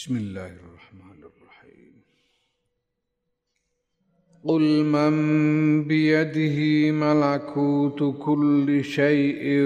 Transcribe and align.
بسم 0.00 0.16
الله 0.16 0.46
الرحمن 0.46 1.20
الرحيم. 1.22 1.92
قل 4.44 4.84
من 4.84 5.14
بيده 5.84 6.90
ملكوت 6.90 8.16
كل 8.22 8.84
شيء 8.84 9.60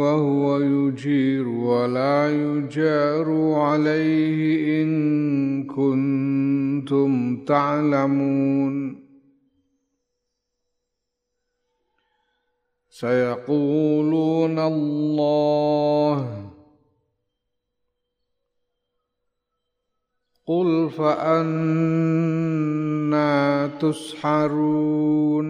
وهو 0.00 0.60
يجير 0.60 1.48
ولا 1.48 2.30
يجار 2.30 3.52
عليه 3.52 4.82
إن 4.82 5.64
كنتم 5.64 7.44
تعلمون. 7.44 9.04
سيقولون 12.90 14.58
الله 14.58 16.47
قل 20.48 20.90
فأنا 20.90 22.38
تسحرون 23.80 25.48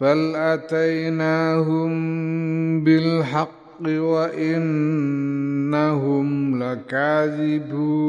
بل 0.00 0.36
أتيناهم 0.36 1.90
بالحق 2.84 3.82
وإنهم 3.82 5.06
لكاذبون 6.62 8.06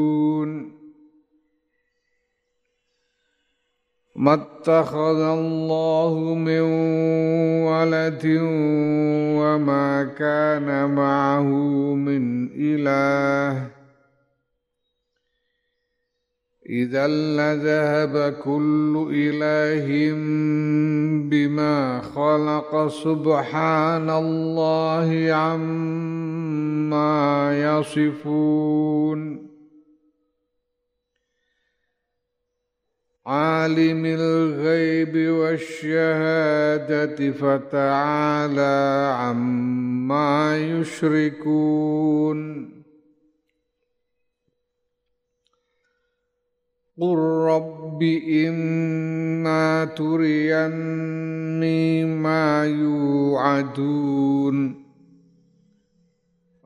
ما 4.18 4.34
اتخذ 4.34 5.20
الله 5.20 6.34
من 6.34 6.60
ولد 7.70 8.22
وما 9.38 10.04
كان 10.18 10.94
معه 10.94 11.42
من 11.94 12.48
إله. 12.56 13.66
إذا 16.70 17.06
لذهب 17.06 18.32
كل 18.32 19.08
إله 19.14 20.12
بما 21.30 22.00
خلق. 22.00 22.88
سبحان 22.88 24.10
الله 24.10 25.32
عما 25.32 26.28
يصفون. 27.60 29.47
عالم 33.28 34.06
الغيب 34.06 35.30
والشهادة 35.30 37.16
فتعالى 37.30 39.12
عما 39.18 40.58
يشركون. 40.58 42.38
قل 47.00 47.16
رب 47.48 48.02
إما 48.48 49.84
تريني 49.84 51.24
ما 52.04 52.64
يوعدون. 52.66 54.08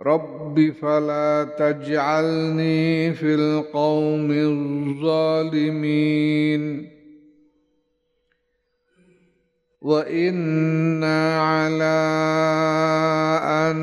رب 0.02 0.70
فلا 0.80 1.54
تجعلني 1.58 3.12
في 3.12 3.34
القوم 3.34 4.30
الظالمين 5.50 6.12
وإنا 9.80 11.42
على 11.42 12.02
أن 13.70 13.76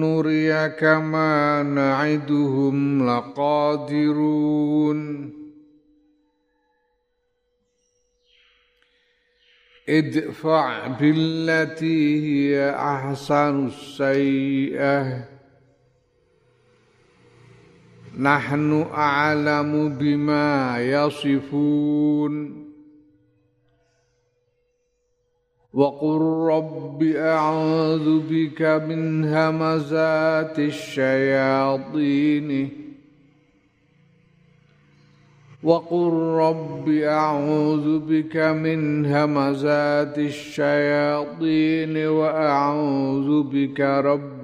نريك 0.00 0.84
ما 0.84 1.62
نعدهم 1.62 3.06
لقادرون 3.10 4.52
ادفع 9.88 10.86
بالتي 10.86 12.22
هي 12.26 12.70
أحسن 12.70 13.66
السيئة 13.66 15.31
نحن 18.20 18.86
أعلم 18.94 19.88
بما 19.88 20.80
يصفون. 20.80 22.62
وقل 25.72 26.20
رب 26.52 27.02
أعوذ 27.02 28.20
بك 28.30 28.62
من 28.62 29.24
همزات 29.24 30.58
الشياطين. 30.58 32.70
وقل 35.62 36.12
رب 36.38 36.88
أعوذ 36.88 37.98
بك 37.98 38.36
من 38.36 39.06
همزات 39.06 40.18
الشياطين. 40.18 42.06
وأعوذ 42.06 43.42
بك 43.42 43.80
رب 43.80 44.31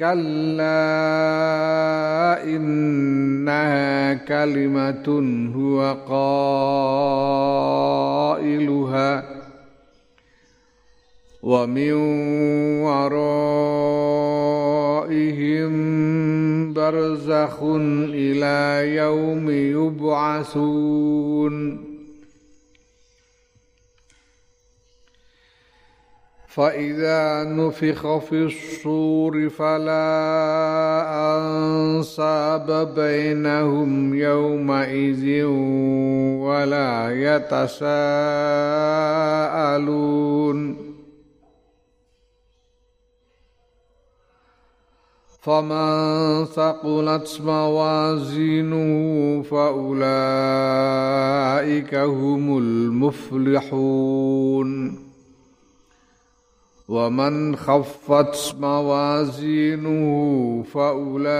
كلا 0.00 0.80
إنها 2.44 4.14
كلمة 4.14 5.08
هو 5.56 5.96
قائلها. 8.38 9.24
ومن 11.42 11.92
ورائهم 12.82 13.32
برزخ 16.72 17.62
إلى 18.12 18.94
يوم 18.96 19.50
يبعثون. 19.50 20.70
فإذا 26.50 27.44
نفخ 27.44 28.18
في 28.18 28.42
الصور 28.42 29.48
فلا 29.48 30.06
أنصاب 31.38 32.94
بينهم 32.94 34.14
يومئذ 34.14 35.44
ولا 36.42 37.10
يتساءلون 37.10 38.10
فمن 45.40 46.44
ثقلت 46.44 47.40
موازينه 47.44 49.42
فأولئك 49.42 49.94
هم 51.94 52.58
المفلحون 52.58 54.30
ومن 56.90 57.56
خفت 57.56 58.56
موازينه 58.60 60.02
فأولئك 60.74 61.30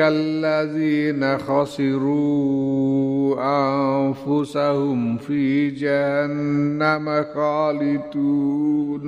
الذين 0.00 1.38
خسروا 1.38 3.36
أنفسهم 3.40 5.16
في 5.16 5.70
جهنم 5.70 7.24
خالدون. 7.34 9.04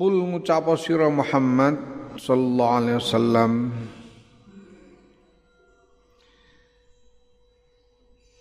Qul 0.00 0.14
ngucapa 0.32 0.80
sira 0.80 1.10
Muhammad 1.12 1.76
sallallahu 2.16 2.76
alaihi 2.78 2.96
wasallam 3.02 3.68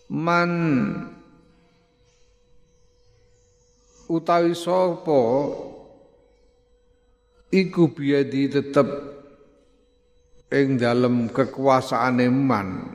Man 0.09 0.51
utawi 4.09 4.57
sapa 4.57 5.21
iku 7.53 7.93
biadi 7.93 8.49
tetep 8.49 8.89
ing 10.49 10.81
dalem 10.81 11.29
kekuasaane 11.29 12.25
man. 12.33 12.89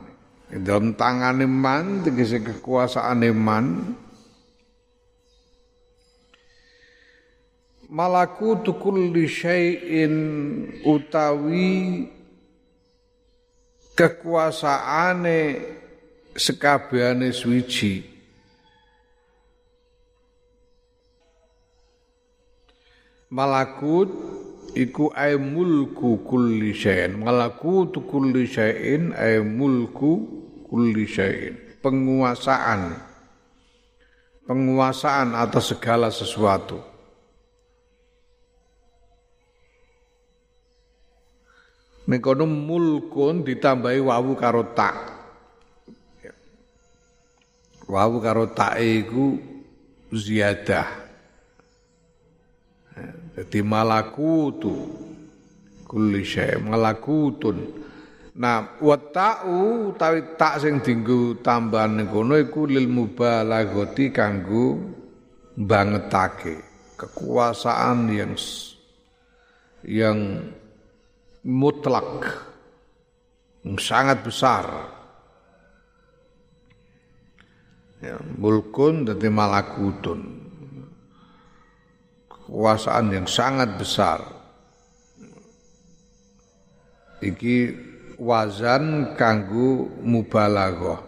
Ing 0.51 0.61
dalem 0.67 0.91
tangane 0.99 1.47
man 1.47 2.03
tegese 2.03 2.43
kekuasaane 2.43 3.31
man. 3.31 3.95
Malaku 7.95 8.59
kulli 8.75 9.23
syai'in 9.31 10.15
utawi 10.83 12.03
kekuasaane 13.95 15.39
sekabehane 16.35 17.31
swiji 17.31 18.15
malakut 23.31 24.11
iku 24.75 25.09
ay 25.15 25.39
mulku 25.39 26.21
kulli 26.27 26.75
syai'in. 26.75 27.23
Malakut 27.23 27.95
kulli 28.05 28.45
syai'in 28.45 29.15
ay 29.15 29.39
mulku 29.41 30.23
kulli 30.67 31.07
syai'in. 31.07 31.55
Penguasaan. 31.79 32.99
Penguasaan 34.45 35.33
atas 35.33 35.73
segala 35.73 36.13
sesuatu. 36.13 36.77
Mekono 42.05 42.45
mulkun 42.45 43.41
ditambahi 43.41 43.97
wawu 43.97 44.37
karo 44.37 44.61
tak. 44.77 45.14
Wawu 47.85 48.17
karo 48.17 48.49
tak 48.49 48.81
iku 48.81 49.37
ziyadah. 50.09 50.89
Jadi 53.35 53.59
malakutu 53.61 54.73
kulli 55.85 56.23
syai 56.25 56.57
malakutun. 56.57 57.83
Nah, 58.35 58.75
wa 58.83 58.97
ta'u 58.99 59.95
utawi 59.95 60.35
tak 60.35 60.59
sing 60.59 60.83
dinggo 60.83 61.39
tambahan 61.39 62.03
kono 62.11 62.35
iku 62.35 62.67
lil 62.67 62.91
mubalaghati 62.91 64.11
kanggo 64.11 64.75
bangetake 65.55 66.59
kekuasaan 66.99 68.11
yang 68.11 68.35
yang 69.87 70.19
mutlak 71.47 72.27
yang 73.63 73.79
sangat 73.79 74.19
besar. 74.19 74.94
Ya, 78.03 78.19
mulkun 78.35 79.07
dan 79.07 79.23
malakutun 79.31 80.45
kekuasaan 82.45 83.09
yang 83.09 83.25
sangat 83.25 83.73
besar. 83.73 84.21
Iki 87.25 87.57
wazan 88.21 89.17
kanggo 89.17 89.89
mubalaghah. 90.05 91.01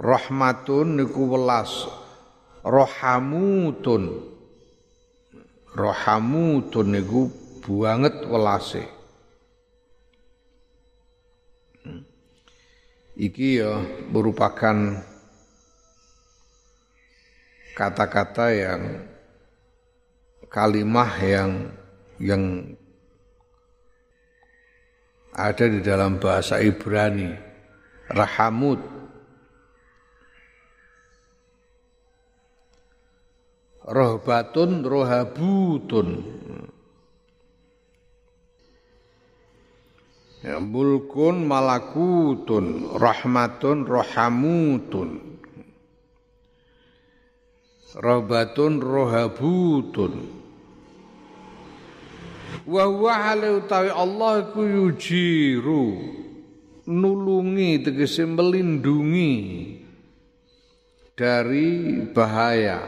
Rahmatun 0.00 0.96
niku 0.96 1.28
welas. 1.28 1.84
Rohamutun. 2.64 4.24
Rohamutun 5.76 6.86
niku 6.88 7.28
banget 7.60 8.24
welase. 8.24 8.88
Iki 13.12 13.60
ya 13.60 13.84
merupakan 14.08 15.04
kata-kata 17.76 18.46
yang 18.56 18.82
kalimah 20.48 21.12
yang 21.20 21.50
yang 22.16 22.72
ada 25.32 25.64
di 25.68 25.80
dalam 25.80 26.20
bahasa 26.20 26.60
Ibrani. 26.60 27.52
Rahamut 28.12 28.80
rohbatun 33.88 34.84
rohabutun 34.84 36.08
ya, 40.42 40.58
mulkun 40.58 41.46
malakutun 41.46 42.98
rahmatun 42.98 43.86
rohamutun 43.86 45.32
rohbatun 47.96 48.80
rohabutun. 48.80 50.12
Wa 52.62 52.84
huwa 52.86 53.14
hale 53.16 53.48
utawi 53.58 53.90
Allah 53.90 54.46
iku 54.46 54.62
yujiru 54.62 55.84
nulungi 56.86 57.82
tegese 57.82 58.22
melindungi 58.28 59.32
dari 61.16 62.00
bahaya 62.12 62.80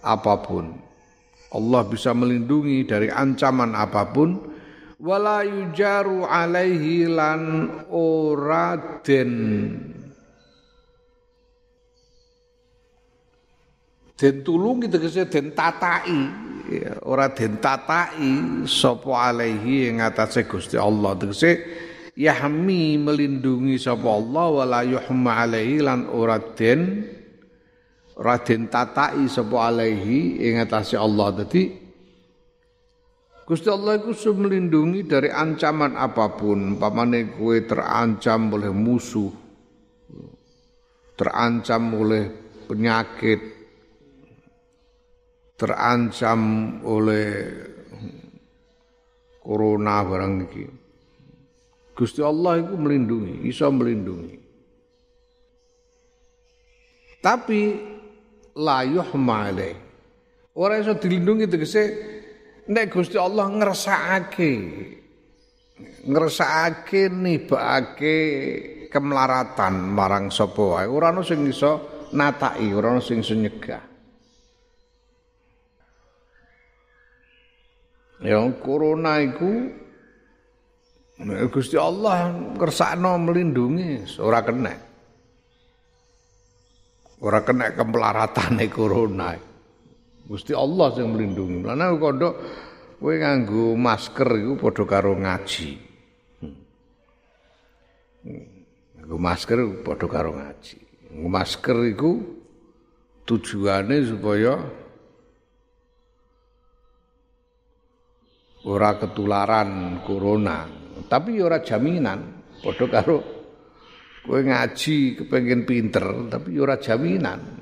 apa 0.00 0.34
pun. 0.40 0.80
Allah 1.52 1.84
bisa 1.84 2.16
melindungi 2.16 2.88
dari 2.88 3.12
ancaman 3.12 3.76
apa 3.76 4.08
pun 4.08 4.51
wala 5.02 5.42
yujaru 5.42 6.22
alaihi 6.22 7.10
lan 7.10 7.42
ora 7.90 8.78
den. 9.02 9.34
Den 14.14 14.46
tulungi 14.46 14.86
tegese 14.86 15.26
den 15.26 15.50
tatai. 15.50 16.22
Ya, 16.70 16.94
ora 17.02 17.26
den 17.34 17.58
tatai 17.58 18.62
sapa 18.70 19.34
alaihi 19.34 19.90
ing 19.90 19.98
atase 19.98 20.46
Gusti 20.46 20.78
Allah. 20.78 21.18
Tegese 21.18 21.58
yahmi 22.14 23.02
melindungi 23.02 23.82
sapa 23.82 24.06
Allah 24.06 24.46
wala 24.62 24.80
yuhma 24.86 25.42
alaihi 25.42 25.82
lan 25.82 26.06
ora 26.06 26.38
den 26.38 27.02
ora 28.14 28.38
den 28.38 28.70
tatai 28.70 29.26
sapa 29.26 29.66
alaihi 29.74 30.38
ing 30.46 30.62
atase 30.62 30.94
Allah. 30.94 31.42
Dadi 31.42 31.81
Gusti 33.42 33.66
Allah 33.66 33.98
itu 33.98 34.14
melindungi 34.32 35.02
dari 35.02 35.26
ancaman 35.26 35.98
apa 35.98 36.30
pun, 36.38 36.78
pamane 36.78 37.34
terancam 37.66 38.54
oleh 38.54 38.70
musuh, 38.70 39.34
terancam 41.18 41.82
oleh 41.98 42.30
penyakit, 42.70 43.40
terancam 45.58 46.40
oleh 46.86 47.28
corona 49.42 50.06
barang 50.06 50.34
iki. 50.46 50.64
Gusti 51.92 52.22
Allah 52.22 52.62
itu 52.62 52.74
melindungi, 52.78 53.42
bisa 53.42 53.66
melindungi. 53.68 54.38
Tapi 57.22 57.60
layuh 58.54 59.10
male. 59.18 59.70
Orang 60.52 60.84
iso 60.84 60.94
dilindungi 60.98 61.46
tegese 61.48 61.82
nek 62.68 62.86
Gusti 62.92 63.18
Allah 63.18 63.48
ngersakake. 63.50 64.54
Ngersakake 66.02 67.10
nibake 67.10 68.18
kemelaratan 68.90 69.74
marang 69.90 70.30
sapa 70.30 70.62
wae. 70.62 70.86
Ora 70.86 71.10
ono 71.10 71.26
sing 71.26 71.42
iso 71.48 72.06
nataki, 72.14 72.70
ora 72.70 72.94
ono 72.94 73.02
sing 73.02 73.22
iso 73.22 73.34
nyegah. 73.34 73.84
Ya 78.22 78.38
corona 78.62 79.18
iku 79.18 79.82
Gusti 81.50 81.74
Allah 81.74 82.30
kersakno 82.54 83.18
melindungi 83.18 84.18
ora 84.22 84.42
kena. 84.46 84.74
Ora 87.22 87.42
kena 87.42 87.74
kemelaratan 87.74 88.62
corona. 88.70 89.51
Gusti 90.26 90.54
Allah 90.54 90.94
sing 90.94 91.10
melindungi. 91.10 91.66
Lan 91.66 91.98
kondo 91.98 92.28
kowe 93.02 93.14
nganggo 93.18 93.74
masker 93.74 94.28
iku 94.38 94.52
padha 94.58 94.84
karo 94.86 95.12
ngaji. 95.18 95.70
Nganggo 98.96 99.16
masker 99.18 99.58
padha 99.82 100.06
karo 100.06 100.30
ngaji. 100.38 100.76
Masker 101.12 101.78
iku 101.90 102.10
tujuane 103.26 103.96
supaya 104.06 104.54
ora 108.66 108.90
ketularan 108.98 110.02
corona 110.06 110.66
tapi 111.10 111.38
ora 111.42 111.62
jaminan 111.62 112.46
padha 112.62 112.86
karo 112.90 113.18
kowe 114.22 114.38
ngaji 114.38 115.18
kepengin 115.18 115.66
pinter 115.66 116.30
tapi 116.30 116.54
ora 116.58 116.78
jaminan 116.78 117.61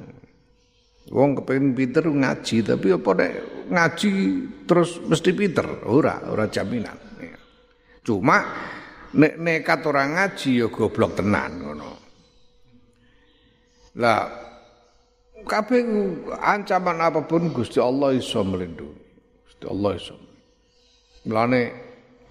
wong 1.10 1.42
kepengin 1.42 1.74
pinter 1.74 2.06
ngaji 2.06 2.56
tapi 2.62 2.88
apa 2.94 3.10
nek 3.18 3.32
ngaji 3.70 4.10
terus 4.64 5.02
mesti 5.02 5.30
pinter? 5.34 5.66
Ora 5.86 6.22
ora 6.30 6.46
jaminan. 6.46 7.10
Cuma 8.00 8.38
nek 9.14 9.34
nekat 9.36 9.80
orang 9.86 10.16
ngaji 10.16 10.50
ya 10.64 10.66
goblok 10.70 11.18
tenan 11.18 11.50
ngono. 11.60 11.90
Lah 13.98 14.22
kabeh 15.42 15.82
ancaman 16.38 17.02
apa 17.02 17.26
pun 17.26 17.50
Gusti 17.50 17.82
Allah 17.82 18.14
iso 18.14 18.40
melindungi. 18.46 19.02
Gusti 19.46 19.66
Allah 19.66 19.92
iso 19.98 20.14
Mulane 21.20 21.62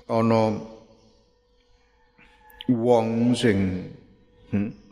ana 0.09 0.57
wong 2.65 3.38
sing 3.38 3.86
hmm, 4.50 4.88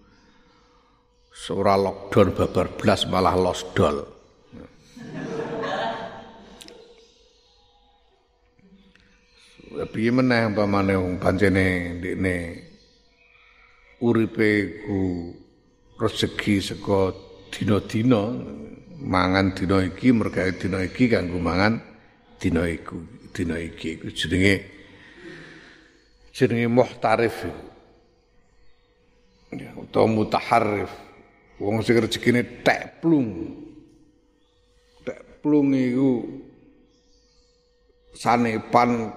Sora 1.37 1.77
lockdown 1.77 2.33
babar 2.33 2.73
belas 2.73 3.05
malah 3.05 3.37
losdol. 3.37 3.97
piye 9.93 10.09
meneh 10.09 10.49
umpamane 10.49 10.97
wong 10.97 11.21
pancene 11.21 11.93
ndekne 12.01 12.35
uripe 14.01 14.81
ku 14.81 14.97
rezeki 16.01 16.57
saka 16.57 17.13
dina-dina 17.53 18.33
mangan 18.97 19.53
dina 19.53 19.85
iki 19.85 20.09
mergawe 20.09 20.51
dina 20.57 20.81
iki 20.81 21.05
kanggo 21.05 21.37
mangan 21.37 21.77
dina 22.41 22.65
iku 22.65 22.97
dina 23.29 23.61
iki 23.61 24.01
iku. 24.01 24.09
Jenenge 24.09 24.53
jenenge 26.33 26.67
muhtarif 26.67 27.37
ya 29.53 29.69
utawa 29.77 30.09
mutaharrif. 30.09 31.06
Wong 31.57 31.81
sing 31.81 31.97
rezekine 31.97 32.61
tek 32.61 33.01
plung. 33.01 33.53
Tek 35.01 35.41
plung 35.41 35.73
iku 35.73 36.21
sanepan 38.13 39.13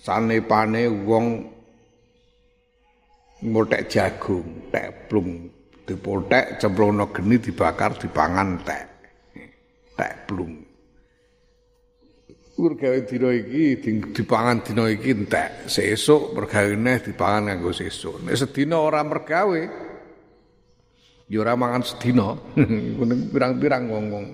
sanepane 0.00 0.88
wong 1.04 1.26
ngotek 3.44 3.82
jagung 3.88 4.68
tek 4.68 5.08
plung. 5.08 5.48
Dipotek 5.84 6.56
cemplungno 6.56 7.12
geni 7.12 7.36
dibakar 7.36 7.92
dipangan 8.00 8.56
tek. 8.64 8.86
Tek 9.92 10.14
plung. 10.24 10.64
Mergawe 12.54 13.02
dina 13.02 13.34
iki 13.34 13.82
dipangan 14.14 14.62
dina 14.62 14.86
iki 14.86 15.10
entek, 15.10 15.66
sesuk 15.66 16.38
mergawe 16.38 16.70
dipangan 17.02 17.50
nganggo 17.50 17.74
sesuk. 17.74 18.22
Nek 18.24 18.38
sedina 18.38 18.78
ora 18.78 19.02
mergawe 19.02 19.83
ya 21.34 21.42
ora 21.42 21.58
mangan 21.58 21.82
sedina. 21.82 22.38
pirang-pirang 23.34 23.90
wong-wong. 23.90 24.26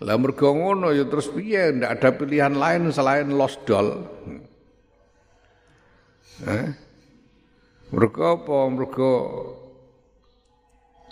Lah 0.00 0.16
mergo 0.16 0.48
ngono 0.56 0.88
ya 0.96 1.04
terus 1.04 1.28
piye 1.28 1.76
ndak 1.76 2.00
ada 2.00 2.08
pilihan 2.16 2.56
lain 2.56 2.88
selain 2.88 3.28
lost 3.28 3.60
doll. 3.68 4.00
Eh? 6.48 6.68
Mergo 7.92 8.24
apa? 8.40 8.56
Mergo 8.72 9.12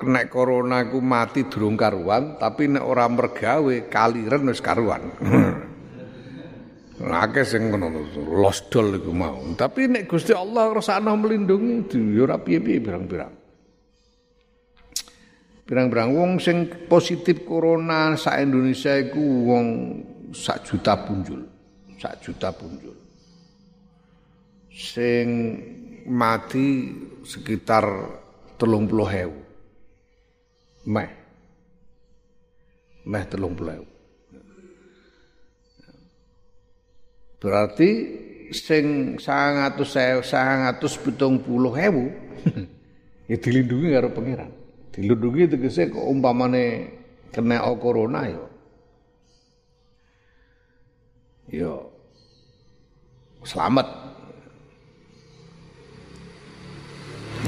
kena 0.01 0.27
corona 0.27 0.83
ku 0.91 0.99
mati 0.99 1.47
durung 1.47 1.79
karuan, 1.79 2.41
tapi 2.41 2.67
nek 2.67 2.83
ora 2.83 3.07
mergawe 3.07 3.77
kaliren 3.87 4.51
wis 4.51 4.65
karuan. 4.65 5.13
Akeh 7.03 7.43
sing 7.47 7.71
ngono 7.71 8.03
losdol 8.35 8.99
iku 8.99 9.15
mau. 9.15 9.43
Tapi 9.55 9.91
nek 9.91 10.11
Gusti 10.11 10.35
Allah 10.35 10.71
ngrasakno 10.71 11.11
melindungi 11.19 11.91
ya 12.15 12.27
ora 12.27 12.39
piye-piye 12.39 12.79
pirang-pirang. 12.83 13.42
Pirang-pirang 15.63 16.11
wong 16.13 16.31
sing 16.43 16.87
positif 16.91 17.47
corona 17.47 18.19
sak 18.19 18.43
Indonesia 18.43 18.99
iku 18.99 19.25
wong 19.47 19.67
sak 20.35 20.67
juta 20.67 20.99
punjul. 20.99 21.47
Sak 21.97 22.19
juta 22.19 22.51
punjul. 22.51 22.97
Sing 24.73 25.27
mati 26.09 26.91
sekitar 27.23 27.87
telung 28.59 28.91
puluh 28.91 29.07
hewu. 29.07 29.43
meh 30.83 31.11
meh 33.07 33.25
telung 33.31 33.55
puluh 33.55 33.87
berarti 37.39 37.91
sing 38.55 39.19
sangatus 39.19 39.99
sangatus 40.27 40.95
pitung 40.99 41.43
puluh 41.43 41.75
hewu 41.75 42.11
ya 43.31 43.37
dilindungi 43.39 43.95
karo 43.95 44.11
pangeran 44.15 44.51
dilindungi 44.93 45.49
tegese 45.49 45.89
kok 45.89 46.05
umpamane 46.05 46.93
kena 47.33 47.65
corona 47.81 48.29
ya 48.29 48.45
ya 51.49 51.75
selamat 53.43 53.87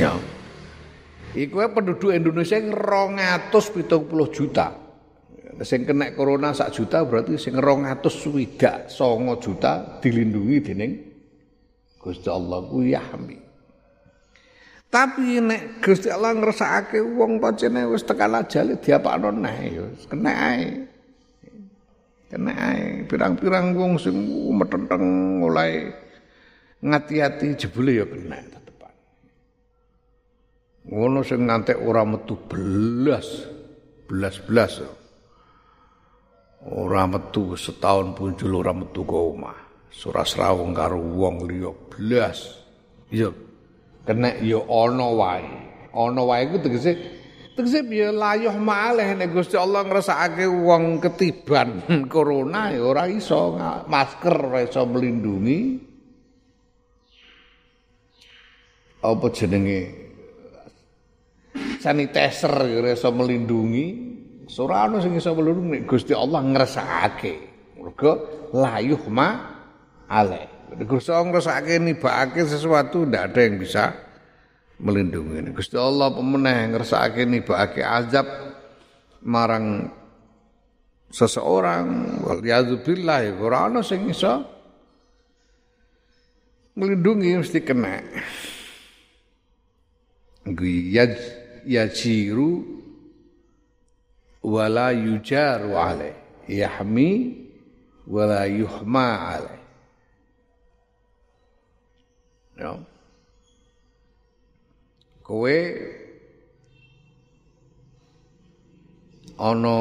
ya 0.00 0.12
Iku 1.34 1.58
penduduk 1.74 2.14
Indonesia 2.14 2.62
puluh 4.06 4.30
juta. 4.30 4.70
Sing 5.66 5.82
kena 5.82 6.14
corona 6.14 6.54
sak 6.54 6.70
juta 6.70 7.02
berarti 7.02 7.34
sing 7.38 7.58
200 7.58 7.98
swidak 8.06 8.86
songo 8.86 9.38
juta 9.42 9.98
dilindungi 9.98 10.56
dening 10.62 10.92
Gusti 11.98 12.30
Allah 12.30 12.58
ku 12.70 12.82
yahmi. 12.82 13.43
Tapi 14.94 15.42
nek 15.42 15.82
Gusti 15.82 16.06
Allah 16.06 16.38
ngersakake 16.38 17.02
wong 17.02 17.42
pancene 17.42 17.82
wis 17.90 18.06
tekan 18.06 18.38
ajal 18.38 18.78
diapakno 18.78 19.34
neh 19.34 19.56
ya 19.74 19.84
kena 20.06 20.30
ae. 20.54 20.70
Kena 22.30 22.52
ae. 22.54 23.02
Pirang-pirang 23.10 23.74
wong 23.74 23.98
sing 23.98 24.14
metenteng 24.54 25.02
mulai 25.42 25.90
ngati-ati 26.78 27.58
jebule 27.58 27.98
ya 27.98 28.06
kena. 28.06 28.38
ngono 30.84 31.24
sing 31.24 31.48
ngantek 31.48 31.80
ora 31.80 32.06
metu 32.06 32.38
belas 32.46 33.26
belas-belas. 34.06 34.84
Ora 36.70 37.02
metu 37.10 37.58
setahun 37.58 38.14
punjul 38.14 38.62
ora 38.62 38.70
metu 38.70 39.02
ke 39.02 39.16
omah. 39.16 39.58
Surah 39.90 40.22
srawung 40.22 40.70
karo 40.70 41.02
wong 41.02 41.50
liya 41.50 41.72
belas. 41.90 42.62
Ya 43.10 43.32
kena 44.04 44.36
ya 44.40 44.60
ana 44.68 45.08
wae. 45.08 45.48
Ana 45.92 46.22
wae 46.22 46.44
iku 46.48 46.56
tegese 46.60 46.92
tegese 47.56 47.80
ya 47.88 48.12
layuh 48.12 48.54
malih 48.60 49.16
nek 49.16 49.32
Gusti 49.32 49.56
Allah 49.56 49.84
ngrasakake 49.88 50.44
wong 50.44 51.00
ketiban 51.00 51.82
corona 52.12 52.70
ya 52.70 52.84
ora 52.84 53.08
iso 53.08 53.56
masker 53.88 54.36
ora 54.52 54.60
iso 54.64 54.84
melindungi 54.84 55.58
apa 59.04 59.26
jenenge? 59.32 59.82
Sanitizer 61.80 62.54
ora 62.64 62.90
iso 62.92 63.08
melindungi 63.12 63.86
ora 64.60 64.88
ana 64.88 65.00
sing 65.00 65.16
iso 65.16 65.32
melindungi 65.32 65.88
Gusti 65.88 66.12
Allah 66.12 66.40
ngresakake. 66.44 67.34
Mergo 67.80 68.12
layuh 68.52 69.04
ma 69.12 69.28
ale 70.08 70.53
Gusti 70.82 71.14
Allah 71.14 71.30
ngresakake 71.30 71.78
nibakake 71.78 72.42
sesuatu 72.42 73.06
ndak 73.06 73.30
ada 73.30 73.40
yang 73.46 73.56
bisa 73.62 73.94
melindungi. 74.82 75.54
Gusti 75.54 75.78
Allah 75.78 76.10
pemeneh 76.10 76.74
ngresakake 76.74 77.22
nibakake 77.22 77.86
azab 77.86 78.26
marang 79.22 79.86
seseorang. 81.14 82.18
Wal 82.26 82.42
yadzubillah 82.42 83.22
ora 83.38 83.70
ana 83.70 83.86
sing 83.86 84.10
iso 84.10 84.42
melindungi 86.74 87.38
mesti 87.38 87.60
kena. 87.62 88.02
Guyaj 90.44 91.14
yajiru 91.64 92.66
wala 94.44 94.92
yujaru 94.92 95.72
alaih 95.72 96.18
yahmi 96.44 97.40
wala 98.04 98.44
yuhma 98.44 99.40
alaih 99.40 99.63
ya. 102.58 102.72
Kowe 105.24 105.56
ana 109.40 109.76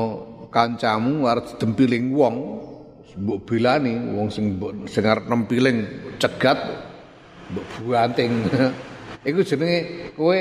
kancamu 0.50 1.28
arep 1.28 1.60
dempiling 1.60 2.16
wong 2.16 2.36
mbok 3.14 3.40
bilani 3.46 3.94
wong 4.16 4.32
sing 4.32 4.58
sing 4.90 5.04
arep 5.04 5.28
cegat 6.22 6.60
mbok 7.52 7.66
buanting. 7.84 8.34
Iku 9.28 9.40
jenenge 9.40 10.12
kowe 10.20 10.40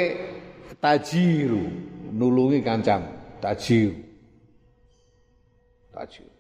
tajiru 0.83 1.63
nulungi 2.13 2.61
kancam 2.67 3.07
tajiru 3.39 3.95
tajiru 5.95 6.33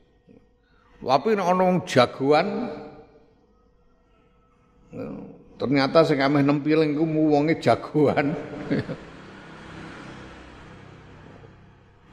tapi 1.02 1.28
nek 1.34 1.46
ana 1.46 1.66
jagoan 1.86 2.48
ternyata 5.62 6.02
sing 6.02 6.18
ameh 6.18 6.42
nempiling 6.42 6.98
ku 6.98 7.06
wonge 7.06 7.62
jagoan. 7.62 8.34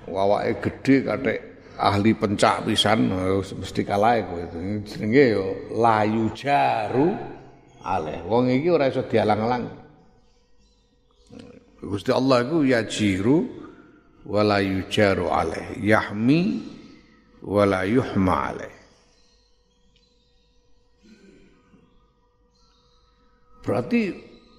Wawake 0.05 0.61
gedhe 0.61 0.95
kathek 1.09 1.39
ahli 1.81 2.13
pencak 2.13 2.69
pisan 2.69 3.09
mesti 3.09 3.81
kalah 3.81 4.21
kowe 4.21 4.43
jenenge 4.85 5.23
yo 5.33 5.45
layu 5.73 6.29
jaru 6.37 7.17
aleh. 7.81 8.21
Wong 8.29 8.53
iki 8.53 8.69
ora 8.69 8.85
iso 8.85 9.01
dialang-alang. 9.01 9.65
Gusti 11.81 12.13
Allah 12.13 12.45
iku 12.45 12.61
yajiru 12.69 13.37
wala 14.29 14.61
yujaru 14.61 15.31
alaih 15.31 15.79
yahmi 15.81 16.61
wala 17.41 17.87
yuhma 17.87 18.53
alaih 18.53 18.78
Berarti 23.69 24.09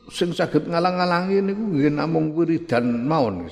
sing 0.06 0.30
saged 0.30 0.70
ngalang-alangi 0.70 1.42
niku 1.42 1.62
nggih 1.74 1.90
namung 1.90 2.30
wiridan 2.30 3.02
mawon 3.02 3.50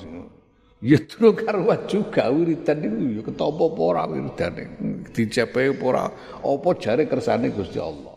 Ya 0.78 0.94
durung 1.02 1.34
karuan 1.34 1.82
juga 1.90 2.30
wiridan 2.30 2.78
niku 2.78 2.96
ya 3.18 3.22
ketopo 3.26 3.74
apa 3.74 3.82
ora 3.82 4.02
wiridane. 4.06 4.64
Dicepe 5.10 5.74
apa 5.74 5.82
ora 5.82 6.04
apa 6.38 6.68
jare 6.78 7.10
kersane 7.10 7.50
Gusti 7.50 7.82
Allah. 7.82 8.14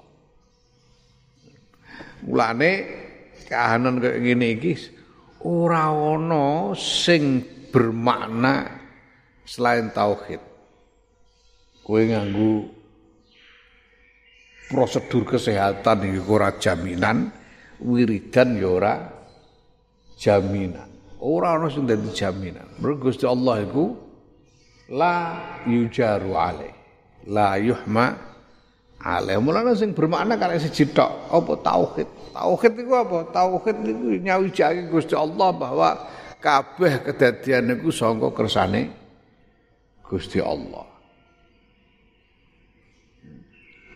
Mulane 2.29 2.71
kahanan 3.50 3.98
kaya 3.98 4.21
ngene 4.21 4.48
iki 4.62 4.74
ora 5.41 5.89
ana 5.89 6.77
sing 6.77 7.41
bermakna 7.74 8.69
selain 9.41 9.89
tauhid. 9.89 10.41
Kowe 11.81 11.98
nganggo 11.98 12.80
prosedur 14.72 15.28
kesehatan 15.28 16.08
iki 16.08 16.24
ora 16.24 16.56
jaminan, 16.56 17.28
wiridan 17.84 18.56
ya 18.56 18.70
ora 18.72 18.94
jaminan. 20.16 20.88
Ora 21.22 21.60
ana 21.60 21.68
sing 21.68 21.86
dadi 21.86 22.10
jaminan. 22.16 22.80
Mergo 22.80 23.12
Gusti 23.12 23.28
Allah 23.28 23.62
iku 23.62 23.94
la 24.90 25.16
yujaru 25.68 26.34
alaih. 26.34 26.74
La 27.30 27.60
yuhma 27.62 28.18
alaih. 28.98 29.38
Mulane 29.38 29.78
sing 29.78 29.94
bermakna 29.94 30.40
kare 30.40 30.58
siji 30.58 30.90
tok 30.90 31.30
apa 31.30 31.54
tauhid. 31.62 32.10
Tauhid 32.34 32.74
iku 32.80 32.94
apa? 32.98 33.18
Tauhid 33.30 33.78
niku 33.86 34.18
nyawijake 34.18 34.90
Gusti 34.90 35.13
Allah 35.13 35.54
bahwa 35.54 35.90
kabeh 36.42 37.06
kedadian 37.06 37.70
niku 37.70 37.94
sangka 37.94 38.34
kersane 38.34 38.90
Gusti 40.01 40.42
Allah. 40.42 40.90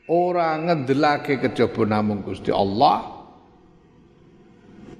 Ora 0.05 0.53
ngendelake 0.61 1.41
kejaba 1.41 1.81
namung 1.89 2.21
Gusti 2.21 2.53
Allah, 2.53 3.25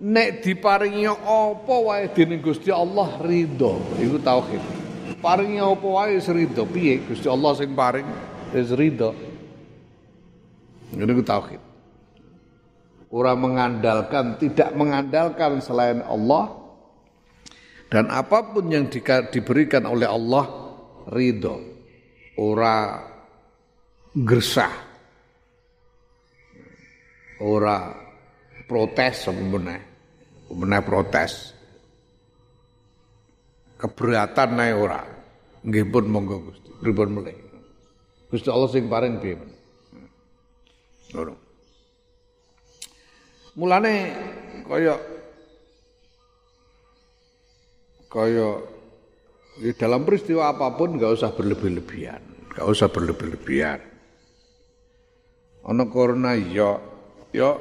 nek 0.01 0.41
diparingi 0.41 1.05
apa 1.05 1.75
wae 1.77 2.09
dening 2.09 2.41
Gusti 2.41 2.73
Allah 2.73 3.21
ridho 3.21 3.77
iku 4.01 4.17
tauhid. 4.17 4.63
Paringi 5.21 5.61
apa 5.61 5.85
wae 5.85 6.17
ridho 6.17 6.65
piye? 6.65 7.05
Gusti 7.05 7.29
Allah 7.29 7.53
sing 7.53 7.77
paring 7.77 8.09
wis 8.49 8.73
ridho 8.73 9.13
ngene 10.89 11.11
ku 11.13 11.21
tauhid. 11.21 11.61
Ora 13.13 13.37
mengandalkan 13.37 14.41
tidak 14.41 14.73
mengandalkan 14.73 15.61
selain 15.61 16.01
Allah. 16.01 16.65
Dan 17.85 18.09
apa 18.09 18.41
pun 18.49 18.73
yang 18.73 18.89
di, 18.89 18.99
diberikan 19.05 19.85
oleh 19.85 20.09
Allah 20.09 20.49
ridho 21.13 21.61
ora 22.41 23.05
gersah 24.11 24.94
ora 27.41 27.91
protes 28.69 29.27
sebenarnya 29.27 29.81
meneh? 30.51 30.81
Protes. 30.85 31.51
Keberatan 33.75 34.49
nae 34.55 34.71
ora. 34.71 35.01
Nggih 35.65 35.85
pun 35.89 36.05
monggo 36.07 36.37
Gusti. 36.47 36.69
Pripun 36.79 37.09
mulih? 37.11 37.35
Gusti 38.29 38.49
Allah 38.51 38.69
sing 38.69 38.85
paring 38.85 39.17
piye 39.19 39.35
ngono. 41.15 41.33
Mulane 43.55 43.93
kaya 44.67 44.99
kaya 48.11 48.49
di 49.55 49.71
dalam 49.79 50.03
peristiwa 50.03 50.51
apa 50.51 50.75
pun 50.75 50.99
nggak 50.99 51.15
usah 51.15 51.31
berlebih-lebihan. 51.31 52.19
Nggak 52.51 52.67
usah 52.67 52.91
berlebih-lebihan. 52.91 53.79
Ana 55.65 55.87
corona 55.87 56.35
ya 56.35 56.75
ya 57.33 57.55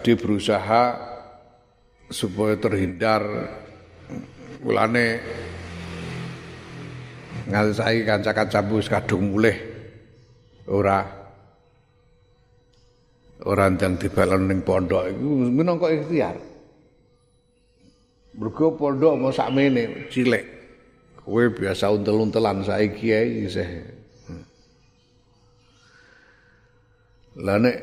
dia 0.00 0.14
berusaha 0.16 0.82
supaya 2.10 2.56
terhindar. 2.56 3.22
Mulane 4.64 5.20
ngalsai 7.46 8.02
kanca-kancamu 8.02 8.82
wis 8.82 8.90
kadung 8.90 9.36
mulih. 9.36 9.54
Ora. 10.66 11.04
Ora 13.46 13.68
ndang 13.70 14.00
dibalon 14.00 14.48
ning 14.48 14.64
pondok. 14.64 15.12
Iku 15.12 15.28
minangka 15.52 15.92
ikhtiar. 15.92 16.40
Mergo 18.36 18.74
pondok 18.74 19.14
mau 19.20 19.30
sakmene 19.30 20.10
cilik. 20.10 20.44
Kowe 21.22 21.42
biasa 21.52 21.90
untel-untelan 21.94 22.64
saiki 22.64 23.10
ae 23.12 23.46
lah 27.36 27.60
nek 27.60 27.76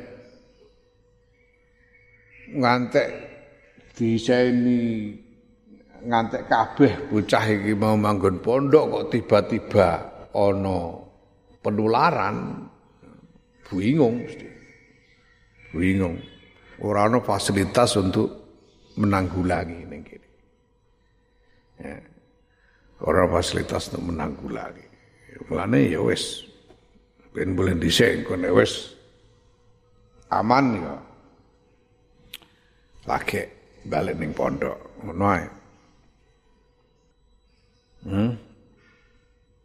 ngantek 2.53 3.07
diseni 3.93 5.13
ngantek 6.03 6.49
kabeh 6.49 6.93
bocah 7.07 7.45
iki 7.47 7.73
mau 7.77 7.95
manggon 7.95 8.41
pondok 8.41 8.85
kok 8.89 9.05
tiba-tiba 9.13 9.89
ana 10.33 10.79
penularan 11.63 12.67
bingung 13.69 14.21
mesti. 14.21 14.47
Bingung 15.73 16.17
ora 16.83 17.07
ana 17.09 17.23
fasilitas 17.23 17.97
untuk 17.97 18.29
menanggulangi 18.99 19.79
ning 19.89 20.01
kene. 20.05 20.29
Ya. 21.81 21.97
Ora 23.03 23.25
fasilitas 23.31 23.89
untuk 23.93 24.13
menanggulangi. 24.13 24.85
Mulane 25.49 25.89
ya 25.89 25.99
wis 26.01 26.45
ben 27.33 27.57
boleh 27.57 27.73
dhisik 27.77 28.29
kene 28.29 28.53
wis 28.53 28.93
aman 30.39 30.65
ya 30.79 30.95
lagi 33.03 33.41
balik 33.85 34.15
ning 34.17 34.31
pondok 34.31 34.77
ngono 35.03 35.25
ae 35.27 35.45
hmm 38.07 38.31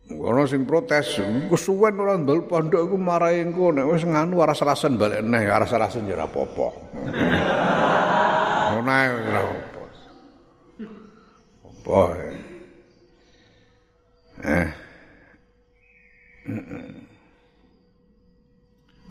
Ono 0.08 0.48
sing 0.48 0.64
protes, 0.64 1.20
kesuwen 1.52 2.00
ora 2.00 2.16
ndol 2.16 2.48
pondok 2.48 2.80
iku 2.80 2.96
marahi 2.96 3.44
engko 3.44 3.76
nek 3.76 3.84
wis 3.92 4.08
nganu 4.08 4.40
aras-arasen 4.40 4.96
balik 4.96 5.20
neh, 5.20 5.44
aras-arasen 5.52 6.08
ya 6.08 6.16
ora 6.16 6.24
apa-apa. 6.24 6.68
Ngono 8.72 8.88
ae 8.88 9.08
ora 9.12 9.40
apa. 9.44 9.82
Apa. 11.68 12.00
Eh. 14.48 14.68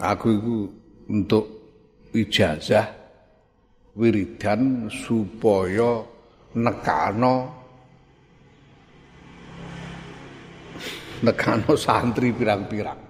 Aku 0.02 0.28
iku 0.34 0.56
untuk 1.08 1.46
ijazah 2.12 2.88
wiridan 3.96 4.92
supaya 4.92 6.04
nekano 6.54 7.36
nekano 11.26 11.74
santri 11.74 12.30
pirang-pirang. 12.36 13.02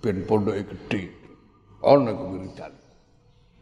Ben 0.00 0.24
pondoke 0.24 0.62
gedhe. 0.64 1.02
Ana 1.84 2.14
wiridan. 2.14 2.72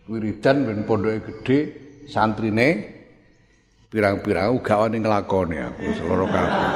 Wiridan 0.07 0.57
ben 0.69 0.81
pondoke 0.85 1.19
gedhe 1.25 1.59
santrine 2.07 2.69
pirang-pirang. 3.89 4.53
Uga 4.55 4.75
wani 4.85 4.99
nglakoni 5.01 5.57
aku 5.65 5.87
loro 6.05 6.27
kabeh. 6.29 6.71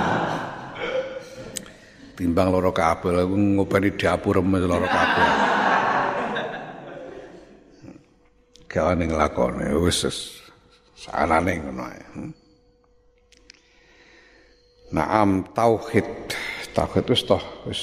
Timbang 2.16 2.48
loro 2.50 2.72
kabeh 2.72 3.10
aku 3.20 3.36
ngopeni 3.36 3.90
dapur 3.98 4.40
loro 4.40 4.88
kabeh 4.88 5.51
gawane 8.72 9.04
nglakone 9.04 9.68
wis 9.84 10.00
sanane 10.96 11.52
ngono 11.60 11.82
ae. 11.84 12.02
Hmm. 12.16 12.32
Naam 14.96 15.52
tauhid. 15.52 16.08
Tauhid 16.72 17.04
wis 17.12 17.22
toh 17.28 17.44
wis 17.68 17.82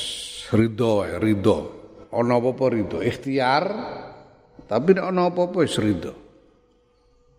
ridho 0.49 1.05
wae, 1.05 1.21
ridho. 1.21 1.57
Ana 2.09 2.41
apa-apa 2.41 2.73
ridho, 2.73 3.05
ikhtiar 3.05 3.69
tapi 4.65 4.97
nek 4.97 5.13
ana 5.13 5.29
apa-apa 5.29 5.61
wis 5.61 5.77
ridho. 5.77 6.13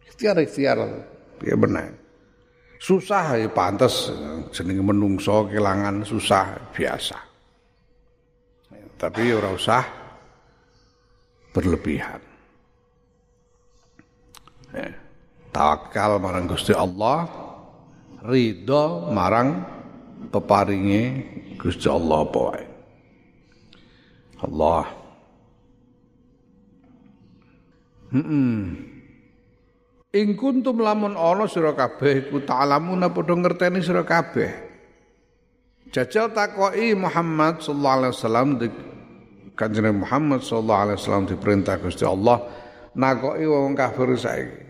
Ikhtiar 0.07 0.39
ikhtiar 0.47 0.79
piye 1.43 1.59
benar. 1.59 1.91
Susah 2.81 3.37
ya 3.37 3.51
pantas 3.51 4.15
jenenge 4.55 4.81
menungso 4.81 5.51
kelangan 5.51 6.07
susah 6.07 6.71
biasa. 6.71 7.19
Tapi 8.95 9.23
ora 9.35 9.51
usah 9.53 9.85
berlebihan. 11.51 12.30
Tawakal 15.51 16.23
marang 16.23 16.47
Gusti 16.47 16.71
Allah 16.71 17.27
ridho 18.23 19.11
marang 19.11 19.67
peparinge 20.31 21.27
Gusti 21.59 21.91
Allah 21.91 22.19
apa 22.23 22.45
Allah 24.47 25.01
Hmm. 28.11 28.75
Ing 30.11 30.35
kuntum 30.35 30.83
lamun 30.83 31.15
ana 31.15 31.47
sira 31.47 31.71
kabeh 31.79 32.27
iku 32.27 32.43
ta'lamuna 32.43 33.15
padha 33.15 33.39
ngerteni 33.39 33.79
sira 33.79 34.03
kabeh. 34.03 34.51
Jajal 35.95 36.35
takoki 36.35 36.95
Muhammad 36.99 37.63
sallallahu 37.63 37.99
alaihi 38.03 38.15
wasallam 38.15 38.49
Kanjeng 39.55 39.95
Muhammad 39.95 40.43
sallallahu 40.43 40.83
alaihi 40.87 40.99
wasallam 40.99 41.25
diperintah 41.31 41.79
Gusti 41.79 42.03
Allah 42.03 42.43
nakoki 42.95 43.47
wong 43.47 43.75
kafir 43.79 44.11
saiki. 44.19 44.61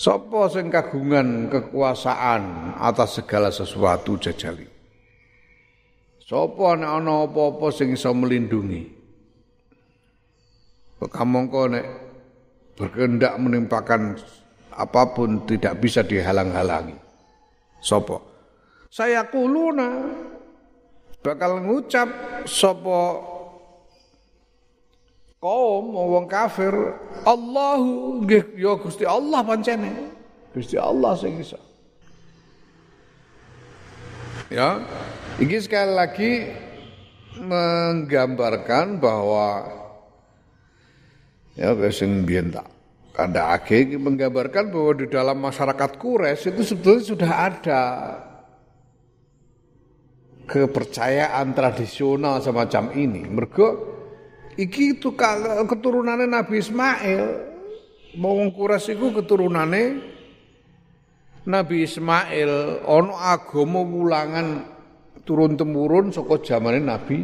Sopo 0.00 0.48
sing 0.48 0.72
kagungan 0.72 1.52
kekuasaan 1.52 2.72
atas 2.80 3.20
segala 3.20 3.52
sesuatu 3.52 4.16
jajali. 4.16 4.64
Sopo 6.24 6.72
nek 6.72 6.88
ana 6.88 7.28
apa-apa 7.28 7.68
sing 7.68 7.92
iso 7.92 8.08
melindungi. 8.16 8.96
Kamangka 11.00 11.62
nek 11.68 11.86
berkehendak 12.80 13.36
menimpakan 13.36 14.16
apa 14.72 15.02
pun 15.12 15.44
tidak 15.44 15.76
bisa 15.84 16.00
dihalang-halangi. 16.00 16.96
Sopo? 17.84 18.24
Saya 18.88 19.28
kuluna 19.28 20.08
bakal 21.20 21.60
ngucap 21.60 22.08
sopo 22.48 23.29
kaum 25.40 25.96
wong 25.96 26.28
kafir. 26.28 26.72
Allahu 27.24 28.20
ya 28.60 28.76
Gusti 28.76 29.08
Allah 29.08 29.40
pancene. 29.40 30.12
Gusti 30.52 30.76
Allah 30.76 31.16
sing 31.16 31.40
iso. 31.40 31.56
Ya 34.52 34.84
ini 35.40 35.56
sekali 35.56 35.92
lagi 35.96 36.32
menggambarkan 37.40 39.00
bahwa 39.00 39.64
ya 41.56 41.72
sing 41.88 42.28
biyen 42.28 42.52
tak 42.52 42.68
kandhake 43.16 43.96
menggambarkan 43.96 44.68
bahwa 44.68 44.92
di 44.92 45.06
dalam 45.08 45.40
masyarakat 45.40 45.90
Quraisy 45.96 46.52
itu 46.52 46.62
sebetulnya 46.66 47.02
sudah 47.06 47.32
ada 47.32 47.82
kepercayaan 50.50 51.54
tradisional 51.56 52.42
semacam 52.42 52.92
ini. 52.92 53.22
Mergo 53.24 53.99
iki 54.56 54.98
itu 54.98 55.14
keturunannya 55.66 56.26
Nabi 56.26 56.58
Ismail. 56.58 57.22
Wong 58.18 58.50
Quraisy 58.50 58.98
iku 58.98 59.14
keturunannya 59.22 60.02
Nabi 61.46 61.86
Ismail 61.86 62.82
ono 62.82 63.14
agama 63.14 63.86
wulangan 63.86 64.66
turun 65.22 65.54
temurun 65.54 66.10
saka 66.10 66.42
zamane 66.42 66.82
Nabi 66.82 67.22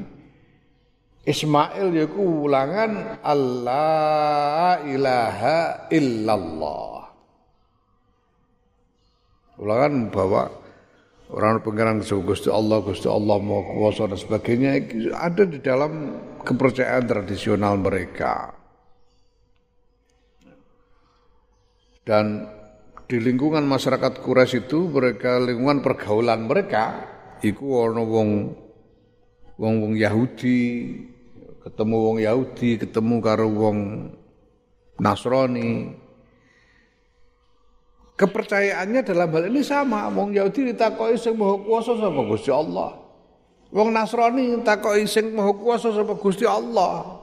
Ismail 1.26 1.90
yaiku 1.90 2.46
wulangan 2.46 3.18
Allah 3.18 4.78
ilaha 4.86 5.90
illallah. 5.90 7.10
Wulangan 9.58 10.14
bahwa 10.14 10.42
orang 11.34 11.58
pengiran 11.66 11.98
Gusti 11.98 12.46
Allah, 12.46 12.78
Gusti 12.78 13.10
Allah 13.10 13.42
mau 13.42 13.66
kuasa 13.66 14.06
dan 14.06 14.14
sebagainya 14.14 14.86
ada 15.18 15.42
di 15.42 15.58
dalam 15.58 16.14
kepercayaan 16.46 17.04
tradisional 17.10 17.74
mereka. 17.74 18.54
Dan 22.06 22.46
di 23.10 23.18
lingkungan 23.18 23.66
masyarakat 23.66 24.22
Quraisy 24.22 24.70
itu 24.70 24.86
mereka 24.86 25.42
lingkungan 25.42 25.82
pergaulan 25.82 26.46
mereka 26.46 27.02
iku 27.42 27.90
ana 27.90 28.02
wong 28.06 28.30
wong-wong 29.58 29.98
Yahudi, 29.98 30.58
ketemu 31.66 31.96
wong 31.98 32.18
Yahudi, 32.22 32.78
ketemu 32.78 33.14
karo 33.18 33.46
wong 33.50 33.78
Nasrani, 35.02 35.98
Kepercayaannya 38.16 39.04
dalam 39.04 39.28
hal 39.28 39.44
ini 39.52 39.60
sama. 39.60 40.08
Wong 40.08 40.32
Yahudi 40.32 40.72
ditakoki 40.72 41.20
sing 41.20 41.36
maha 41.36 41.60
kuasa 41.60 42.00
sapa 42.00 42.20
Gusti 42.24 42.48
Allah. 42.48 42.96
Wong 43.74 43.88
Nasrani 43.90 44.62
takoki 44.62 45.06
sing 45.10 45.34
maha 45.34 45.52
kuasa 45.54 45.90
sapa 45.90 46.14
Gusti 46.14 46.46
Allah. 46.46 47.22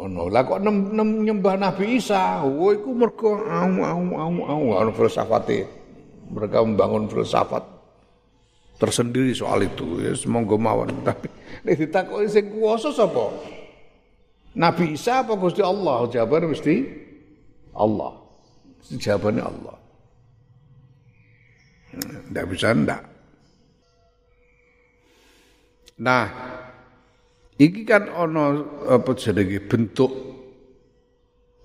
Ono 0.00 0.32
lah 0.32 0.46
kok 0.46 0.64
nem, 0.64 0.96
nem, 0.96 1.08
nyembah 1.28 1.60
Nabi 1.60 2.00
Isa, 2.00 2.40
oh 2.40 2.72
iku 2.72 2.94
mergo 2.96 3.36
au 3.36 3.74
au 3.84 4.02
au 4.16 4.34
au 4.48 4.64
ana 4.78 4.90
filsafate. 4.94 5.66
Mereka 6.30 6.62
membangun 6.62 7.10
filsafat 7.10 7.66
tersendiri 8.80 9.36
soal 9.36 9.66
itu 9.66 10.00
ya 10.00 10.16
semoga 10.16 10.56
mawon 10.56 10.88
tapi 11.04 11.28
nek 11.68 11.76
ditakoki 11.76 12.32
sing 12.32 12.48
kuasa 12.54 12.88
sapa? 12.94 13.28
Nabi 14.56 14.96
Isa 14.96 15.20
apa 15.20 15.36
Gusti 15.36 15.60
Allah? 15.60 16.08
Jawaban 16.08 16.50
mesti 16.50 16.74
Allah. 17.76 18.18
Jawabannya 18.90 19.44
Allah. 19.46 19.76
Tidak 22.30 22.46
bisa 22.50 22.74
ndak. 22.74 23.09
Nah, 26.00 26.24
iki 27.60 27.84
kan 27.84 28.08
ono 28.08 28.44
apa 28.88 29.12
jenenge 29.12 29.60
bentuk 29.68 30.12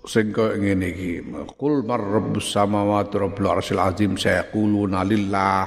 sing 0.04 0.28
koyo 0.28 0.60
ngene 0.60 0.86
iki. 0.92 1.24
Qul 1.56 1.82
mar 1.88 2.04
rabbus 2.04 2.52
samawati 2.52 3.16
rabbul 3.16 3.48
arsyil 3.48 3.80
azim 3.80 4.20
sayaquluna 4.20 5.00
lillah. 5.08 5.64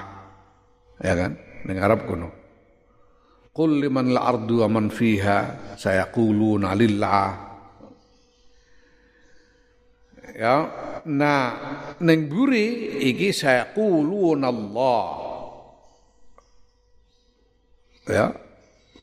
Ya 1.02 1.14
kan? 1.18 1.34
Ning 1.66 1.78
Arab 1.82 2.06
kono. 2.06 2.30
Qul 3.50 3.82
liman 3.82 4.14
la 4.14 4.30
ardu 4.30 4.62
wa 4.62 4.68
man 4.70 4.94
fiha 4.94 5.74
sayaquluna 5.76 6.78
lillah. 6.78 7.50
Ya, 10.40 10.56
nah 11.04 11.44
ning 12.00 12.32
buri 12.32 12.96
iki 13.12 13.36
saya 13.36 13.76
kulun 13.76 14.46
Allah. 14.46 15.04
Ya. 18.08 18.49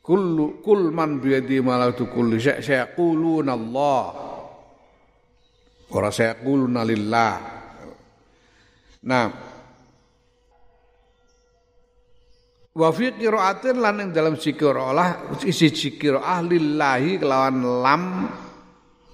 Kullu 0.07 0.63
kul 0.63 0.95
man 0.95 1.19
biyadi 1.19 1.59
malatu 1.59 2.07
kulli 2.07 2.39
syai 2.39 2.63
saya 2.63 2.87
kulun 2.95 3.51
Allah. 3.51 4.03
Ora 5.91 6.07
saya 6.15 6.39
kulun 6.39 6.79
lillah. 6.79 7.35
Nah, 9.03 9.27
Wa 12.77 12.93
fi 12.93 13.09
qiraatin 13.09 13.81
lan 13.81 13.97
ing 14.05 14.09
dalam 14.13 14.37
sikirah 14.37 15.33
isi 15.41 15.73
sikirah 15.73 16.45
lillahi 16.45 17.17
kelawan 17.17 17.57
lam 17.81 18.03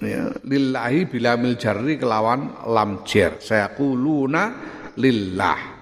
ya, 0.04 0.28
lillahi 0.44 1.08
bilamil 1.08 1.56
jarri 1.56 1.96
kelawan 1.96 2.60
lam 2.68 3.08
saya 3.08 3.72
kuluna 3.72 4.52
lillah 5.00 5.73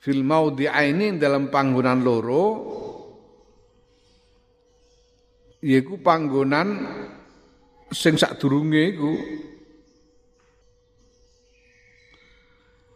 fil 0.00 0.24
maudhi'aini 0.24 1.20
dalam 1.20 1.52
panggonan 1.52 2.00
loro 2.00 2.46
yaiku 5.60 6.00
panggonan 6.00 6.68
sing 7.92 8.16
sadurunge 8.16 8.82
iku. 8.96 9.12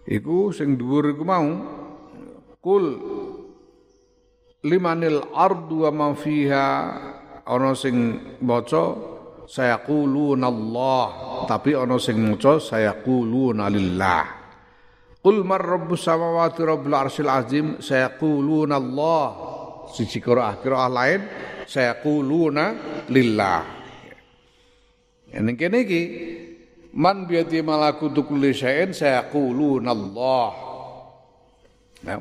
Iku 0.05 0.53
sing 0.53 0.77
dhuwur 0.77 1.17
iku 1.17 1.25
mau 1.25 1.49
kul 2.61 2.85
limanil 4.65 5.33
ardu 5.33 5.89
wa 5.89 5.91
ma 5.93 6.09
fiha 6.13 6.67
ana 7.45 7.73
sing 7.77 8.21
maca 8.45 8.97
sayaquluna 9.49 10.49
Allah 10.49 11.07
tapi 11.49 11.77
ana 11.77 11.97
sing 12.01 12.21
maca 12.21 12.61
sayaquluna 12.61 13.69
lillah 13.73 14.25
Qul 15.25 15.41
mar 15.41 15.65
rabbus 15.65 16.05
samawati 16.05 16.61
rabbul 16.61 16.93
arsyil 16.93 17.33
azim 17.33 17.67
sayaquluna 17.81 18.77
Allah. 18.77 19.27
Siji 19.89 20.21
qiraah 20.21 20.61
qiraah 20.61 20.91
lain 20.93 21.21
sayaquluna 21.65 22.65
lillah. 23.09 23.61
Ini 25.33 25.53
kene 25.57 25.79
iki 25.81 26.03
man 27.01 27.25
biati 27.25 27.65
malakutu 27.65 28.29
kulli 28.29 28.53
syai'in 28.53 28.93
sayaquluna 28.93 29.91
Allah. 29.97 30.49
Nah, 32.05 32.21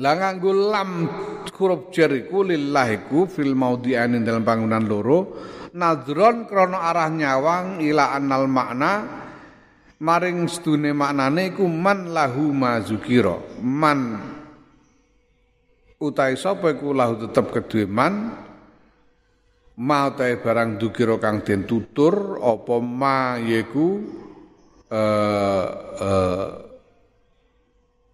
lah 0.00 0.14
nganggo 0.16 0.50
lam 0.72 0.90
huruf 1.52 1.92
jar 1.92 2.10
iku 2.16 2.42
lillahiku 2.48 3.28
fil 3.28 3.52
maudhi'ain 3.52 4.24
dalam 4.24 4.42
bangunan 4.42 4.82
loro 4.88 5.18
nadron 5.76 6.48
krana 6.50 6.90
arah 6.90 7.12
nyawang 7.12 7.78
ila 7.84 8.16
annal 8.16 8.48
makna 8.50 8.92
maring 10.02 10.50
sedune 10.50 10.90
maknane 10.90 11.54
iku 11.54 11.66
man 11.68 12.10
lahu 12.10 12.50
mazukira 12.50 13.38
man. 13.62 14.18
Utai 16.00 16.34
sapa 16.34 16.74
iku 16.74 16.90
lahu 16.90 17.28
tetep 17.28 17.54
kedue 17.54 17.86
man. 17.86 18.34
Ma 19.74 20.06
utahe 20.06 20.38
barang 20.38 20.78
dukira 20.78 21.18
kang 21.18 21.42
den 21.42 21.66
tutur 21.66 22.38
apa 22.38 22.78
ma 22.78 23.42
yaiku 23.42 24.06
eh 24.86 25.66
uh, 25.98 26.50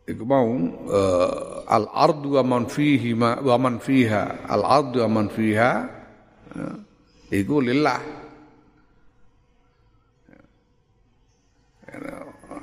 iku 0.08 0.24
mau 0.24 0.48
uh, 0.88 1.68
al 1.68 1.84
ardu 1.92 2.40
wa 2.40 2.44
man 2.48 2.64
fihi 2.64 3.12
ma, 3.12 3.36
wa 3.44 3.60
man 3.60 3.76
fiha 3.76 4.48
al 4.48 4.64
ardu 4.64 5.04
wa 5.04 5.08
man 5.20 5.28
fiha 5.28 5.72
uh, 6.56 6.76
iku 7.28 7.60
lillah 7.60 8.19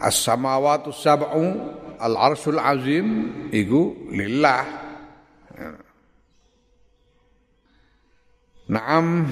as 0.01 0.15
samawati 0.21 0.93
sab'u 0.93 1.45
al 1.97 2.13
arsul 2.17 2.61
azim 2.61 3.07
iku 3.49 4.09
lillah 4.13 4.87
Naam 8.67 9.31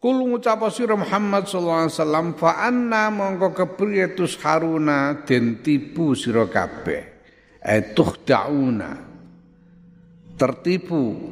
Kul 0.00 0.16
ngucap 0.32 0.64
sira 0.72 0.96
Muhammad 0.96 1.44
sallallahu 1.44 1.80
alaihi 1.84 1.96
wasallam 2.00 2.26
fa 2.32 2.64
anna 2.64 3.12
mongko 3.12 3.52
kepriye 3.52 4.16
haruna 4.40 5.28
den 5.28 5.60
tipu 5.60 6.16
sira 6.16 6.48
kabeh. 6.48 7.04
Etuh 7.60 8.16
dauna. 8.24 8.96
Tertipu 10.40 11.29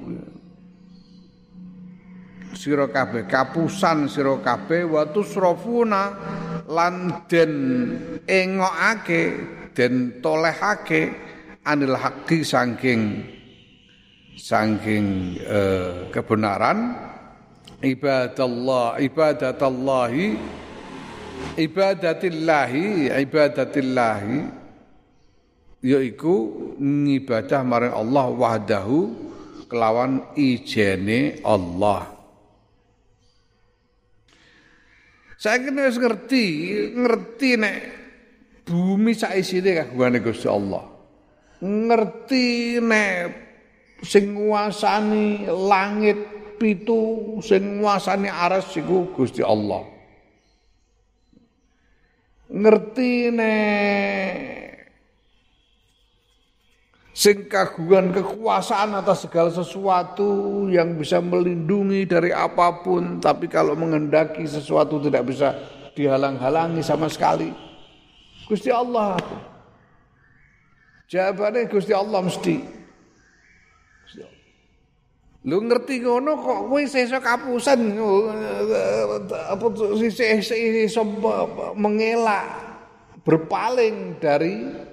sira 2.59 2.90
kabeh 2.90 3.31
kapusan 3.31 4.11
sira 4.11 4.35
kabeh 4.42 4.83
wa 4.90 5.07
tusrafuna 5.07 6.03
lan 6.66 7.23
den 7.31 7.55
engokake 8.27 9.23
den 9.79 10.18
tolehake 10.18 11.14
anil 11.62 11.94
haqqi 11.94 12.42
saking 12.42 13.23
saking 14.35 15.38
uh, 15.47 16.11
kebenaran. 16.11 16.99
Ibadallah 17.79 18.99
ibadatallahi 18.99 20.35
ibadatillahi 21.55 23.14
ibadatillahi 23.23 24.38
yaiku 25.87 26.35
ngibadah 26.75 27.62
marang 27.62 27.94
Allah 27.94 28.27
wahdahu 28.35 28.99
kelawan 29.71 30.27
ijene 30.35 31.38
Allah 31.47 32.18
Kena 35.38 35.87
wis 35.87 36.03
ngerti, 36.03 36.46
ngerti 36.98 37.51
nek 37.62 37.79
bumi 38.66 39.14
sak 39.14 39.38
isine 39.38 39.87
kagungane 39.87 40.18
Gusti 40.18 40.51
Allah. 40.51 40.83
Ngerti 41.62 42.79
nek 42.83 43.18
sing 44.03 44.35
nguasani 44.35 45.46
langit 45.46 46.18
pitu 46.59 47.38
sing 47.38 47.79
nguasani 47.79 48.27
aras 48.27 48.74
iku 48.74 49.14
Gusti 49.14 49.46
Allah. 49.46 49.87
Ngerti 52.51 53.31
nek 53.31 54.68
sing 57.19 57.51
kagungan 57.51 58.15
kekuasaan 58.15 58.95
atas 58.95 59.27
segala 59.27 59.51
sesuatu 59.51 60.71
yang 60.71 60.95
bisa 60.95 61.19
melindungi 61.19 62.07
dari 62.07 62.31
apa 62.31 62.79
pun 62.87 63.19
tapi 63.19 63.51
kalau 63.51 63.75
mengendaki 63.75 64.47
sesuatu 64.47 65.03
tidak 65.03 65.27
bisa 65.27 65.51
dihalang-halangi 65.99 66.79
sama 66.79 67.11
sekali 67.11 67.51
Gusti 68.47 68.71
Allah 68.71 69.19
jawabannya 71.11 71.67
Gusti 71.67 71.91
Allah 71.91 72.23
mesti 72.23 72.79
Lu 75.47 75.65
ngerti 75.65 76.03
ngono 76.05 76.35
kok 76.45 76.61
kowe 76.69 76.83
sesuk 76.83 77.25
kapusan 77.25 77.97
apa 79.49 79.67
iso 80.85 81.03
mengelak 81.73 82.47
berpaling 83.23 84.19
dari 84.21 84.88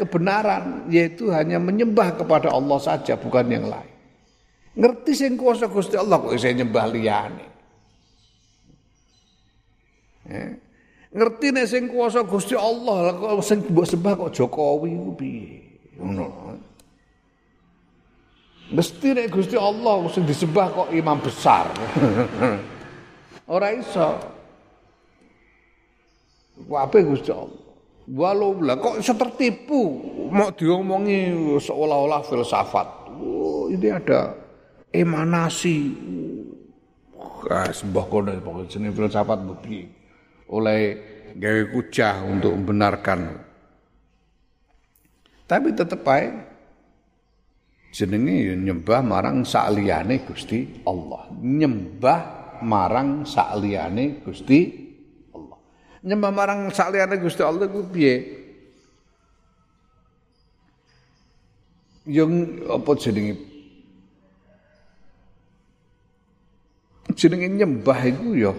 kebenaran 0.00 0.88
yaitu 0.88 1.28
hanya 1.28 1.60
menyembah 1.60 2.16
kepada 2.16 2.48
Allah 2.48 2.80
saja 2.80 3.20
bukan 3.20 3.44
yang 3.52 3.68
lain. 3.68 3.92
Ngerti 4.80 5.12
sing 5.12 5.36
kuasa 5.36 5.68
Gusti 5.68 6.00
Allah 6.00 6.16
kok 6.16 6.32
saya 6.40 6.56
nyembah 6.56 6.86
liyane. 6.88 7.46
Ya. 10.30 10.46
Ngerti 11.10 11.46
nek 11.50 11.66
sing 11.66 11.90
kuasa 11.90 12.22
Gusti 12.24 12.54
Allah 12.56 13.12
kok 13.12 13.44
sing 13.44 13.60
mbok 13.66 13.86
sembah 13.86 14.12
kok 14.14 14.32
Jokowi 14.32 14.90
ku 14.94 15.12
piye? 15.18 15.58
Ngono. 15.98 16.26
Mesti 18.70 19.08
nek 19.18 19.28
Gusti 19.34 19.58
Allah 19.58 20.06
sing 20.14 20.22
disembah 20.22 20.66
kok 20.70 20.88
imam 20.94 21.18
besar. 21.18 21.66
Ora 23.54 23.74
iso. 23.74 24.08
Wape 26.70 27.02
Gusti 27.02 27.34
Allah. 27.34 27.59
Walau 28.10 28.58
lah 28.58 28.74
kok 28.74 28.98
iso 28.98 29.14
tertipu 29.14 30.02
mau 30.34 30.50
diomongi 30.50 31.30
seolah-olah 31.62 32.26
filsafat. 32.26 33.14
Oh, 33.14 33.70
ini 33.70 33.86
ada 33.86 34.34
emanasi. 34.90 35.78
Ah, 37.46 37.70
sembah 37.70 38.04
kono 38.10 38.34
pokoknya 38.42 38.66
jenis 38.66 38.98
filsafat 38.98 39.38
bebi 39.46 39.86
oleh 40.50 40.80
gawe 41.38 41.62
kujah 41.70 42.26
untuk 42.26 42.50
membenarkan. 42.58 43.46
Tapi 45.46 45.68
tetap 45.74 46.02
baik 46.02 46.34
jenenge 47.94 48.50
ya 48.50 48.54
nyembah 48.58 49.00
marang 49.06 49.46
sakliyane 49.46 50.26
Gusti 50.26 50.82
Allah. 50.82 51.30
Nyembah 51.38 52.20
marang 52.66 53.22
sakliyane 53.22 54.22
Gusti. 54.26 54.89
Nyembah 56.00 56.32
marang 56.32 56.60
sakliyane 56.72 57.20
Gusti 57.20 57.44
Allah 57.44 57.68
ku 57.68 57.84
piye? 57.84 58.40
Yang 62.08 62.64
apa 62.72 62.90
jenenge? 62.96 63.34
Jenenge 67.12 67.48
nyembah 67.52 68.00
iku 68.08 68.28
ya. 68.32 68.52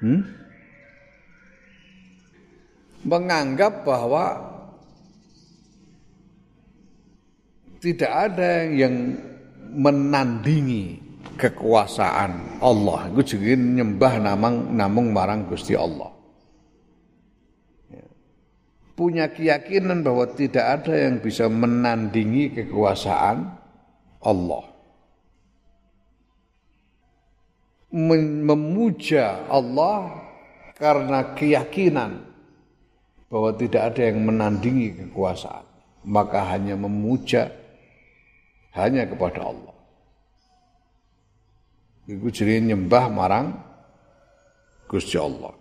Hmm? 0.00 0.24
Menganggap 3.04 3.84
bahwa 3.84 4.24
tidak 7.84 8.10
ada 8.10 8.66
yang 8.66 9.20
menandingi 9.68 11.07
kekuasaan 11.36 12.62
Allah. 12.62 13.12
Itu 13.12 13.36
juga 13.36 13.58
nyembah 13.58 14.14
namang 14.22 14.72
namung 14.72 15.12
marang 15.12 15.44
Gusti 15.50 15.76
Allah. 15.76 16.14
Ya. 17.92 18.06
Punya 18.96 19.28
keyakinan 19.28 20.00
bahwa 20.00 20.24
tidak 20.32 20.64
ada 20.80 20.94
yang 20.96 21.20
bisa 21.20 21.50
menandingi 21.50 22.56
kekuasaan 22.56 23.52
Allah. 24.24 24.64
Memuja 27.88 29.48
Allah 29.48 30.12
karena 30.76 31.32
keyakinan 31.32 32.28
bahwa 33.28 33.52
tidak 33.56 33.92
ada 33.92 34.02
yang 34.08 34.24
menandingi 34.24 34.92
kekuasaan, 35.04 35.64
maka 36.04 36.44
hanya 36.52 36.76
memuja 36.76 37.52
hanya 38.76 39.08
kepada 39.08 39.48
Allah. 39.48 39.77
Iku 42.08 42.32
jadi 42.32 42.64
nyembah 42.64 43.12
marang 43.12 43.52
Gusti 44.88 45.20
Allah. 45.20 45.52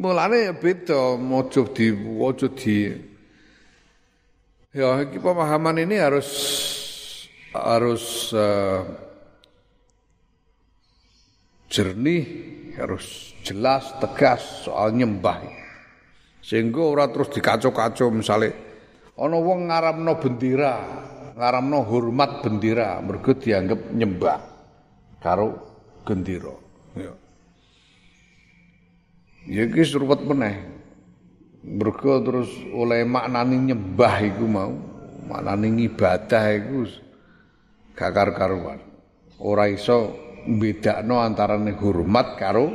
Mulane 0.00 0.48
ya 0.48 0.54
beda 0.56 1.20
maca 1.20 1.60
di 1.76 1.92
waca 1.92 2.48
di 2.48 2.88
ya 4.72 5.04
iki 5.04 5.20
pemahaman 5.20 5.84
ini 5.84 6.00
harus 6.00 6.28
harus 7.52 8.32
uh, 8.32 8.80
jernih, 11.68 12.24
harus 12.80 13.36
jelas, 13.44 13.92
tegas 14.00 14.64
soal 14.64 14.96
nyembah. 14.96 15.44
Sehingga 16.40 16.80
ora 16.80 17.12
terus 17.12 17.28
dikacau-kacau 17.28 18.08
misalnya 18.08 18.56
ana 19.20 19.36
wong 19.36 19.68
ngaramno 19.68 20.12
bendera 20.16 20.74
ngaramno 21.36 21.84
hormat 21.84 22.40
bendera 22.40 22.96
mergo 23.04 23.36
dianggap 23.36 23.92
nyembah 23.92 24.40
karo 25.20 25.60
gendera. 26.08 26.56
Ya. 26.96 27.12
Ya 29.44 29.62
iki 29.68 29.84
surupat 29.84 30.24
meneh. 30.24 30.64
Mergo 31.66 32.22
terus 32.24 32.48
oleh 32.72 33.04
maknani 33.04 33.74
nyembah 33.74 34.14
iku 34.24 34.46
mau 34.48 34.72
maknani 35.28 35.90
ibadah 35.90 36.44
iku 36.56 36.86
gak 37.98 38.12
karu-karuan 38.14 38.78
ora 39.42 39.66
iso 39.66 40.14
bedakno 40.46 41.20
antarane 41.20 41.74
hormat 41.74 42.38
karo 42.38 42.70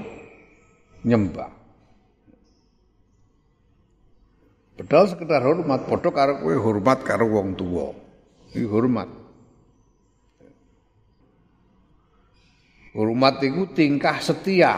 nyembah. 1.02 1.50
Padahal 4.82 5.08
sekedar 5.14 5.46
hormat, 5.46 5.86
padha 5.86 6.10
karo 6.10 6.42
kowe 6.42 6.58
hormat 6.58 7.00
karo 7.06 7.30
wong 7.30 7.54
tuwa. 7.54 8.01
Hormat. 8.52 9.08
Hormat 12.92 13.40
itu 13.40 13.72
tingkah 13.72 14.20
setia 14.20 14.76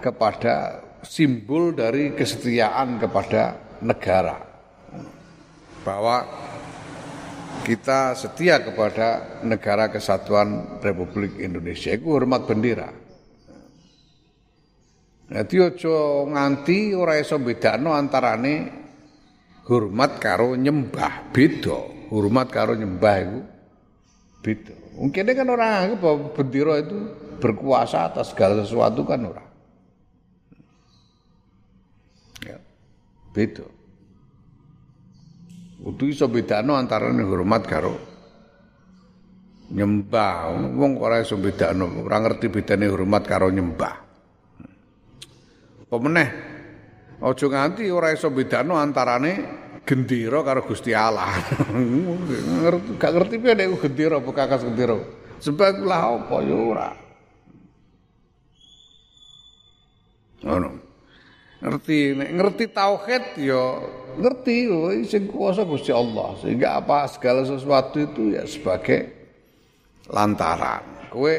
kepada 0.00 0.80
simbol 1.04 1.76
dari 1.76 2.16
kesetiaan 2.16 2.96
kepada 2.96 3.76
negara. 3.84 4.40
Bahwa 5.84 6.24
kita 7.60 8.16
setia 8.16 8.64
kepada 8.64 9.40
negara 9.44 9.92
kesatuan 9.92 10.80
Republik 10.80 11.36
Indonesia. 11.36 11.92
Itu 11.92 12.16
hormat 12.16 12.48
bendera. 12.48 12.88
Jadi 15.30 15.56
aja 15.62 16.26
nganti 16.26 16.96
ora 16.96 17.20
iso 17.20 17.38
bedakno 17.38 17.92
antarane 17.94 18.54
hormat 19.68 20.18
karo 20.18 20.58
nyembah 20.58 21.30
beda 21.30 21.99
hormat 22.10 22.50
karo 22.50 22.74
nyembah 22.74 23.16
itu 23.22 23.38
beda. 24.42 24.74
Mungkin 24.98 25.30
kan 25.32 25.48
orang 25.48 25.70
anggap 25.70 25.98
bahwa 26.02 26.18
bendera 26.34 26.74
itu 26.82 26.96
berkuasa 27.40 28.10
atas 28.10 28.34
segala 28.34 28.60
sesuatu 28.60 29.06
kan 29.06 29.20
ora. 29.24 29.44
Ya. 32.44 32.58
Beda. 33.32 33.64
Kudu 35.80 36.12
iso 36.12 36.28
bedano 36.28 36.76
antara 36.76 37.08
hormat 37.08 37.64
karo 37.64 37.96
nyembah. 39.72 40.52
Wong 40.76 40.92
ora 41.00 41.24
iso 41.24 41.40
bedano, 41.40 42.04
ora 42.04 42.20
ngerti 42.20 42.52
bedane 42.52 42.84
hormat 42.90 43.24
karo 43.24 43.48
nyembah. 43.48 43.94
Pemeneh 45.88 46.28
aja 47.20 47.46
nganti 47.48 47.88
ora 47.88 48.12
iso 48.12 48.28
bedano 48.32 48.76
antarane 48.76 49.32
gendera 49.84 50.40
karo 50.44 50.62
Gusti 50.64 50.94
Allah. 50.94 51.34
gak 53.00 53.12
ngerti 53.16 53.34
piye 53.42 53.54
nek 53.56 53.80
gendera 53.80 54.22
apa 54.22 54.30
kakas 54.30 54.62
gendera. 54.66 54.98
Sebab 55.40 55.82
lah 55.82 56.20
apa 56.20 56.36
ya 56.44 56.56
ora. 56.56 56.90
Ngerti 61.60 61.98
nek 62.16 62.30
ngerti 62.32 62.64
tauhid 62.72 63.24
ya 63.36 63.64
ngerti 64.20 64.56
sing 65.08 65.28
kuasa 65.28 65.64
Gusti 65.64 65.92
Allah. 65.92 66.36
Sehingga 66.40 66.80
apa 66.80 67.08
segala 67.08 67.44
sesuatu 67.44 68.00
itu 68.00 68.36
ya 68.36 68.44
sebagai 68.44 69.10
lantaran. 70.08 71.08
Kowe 71.10 71.34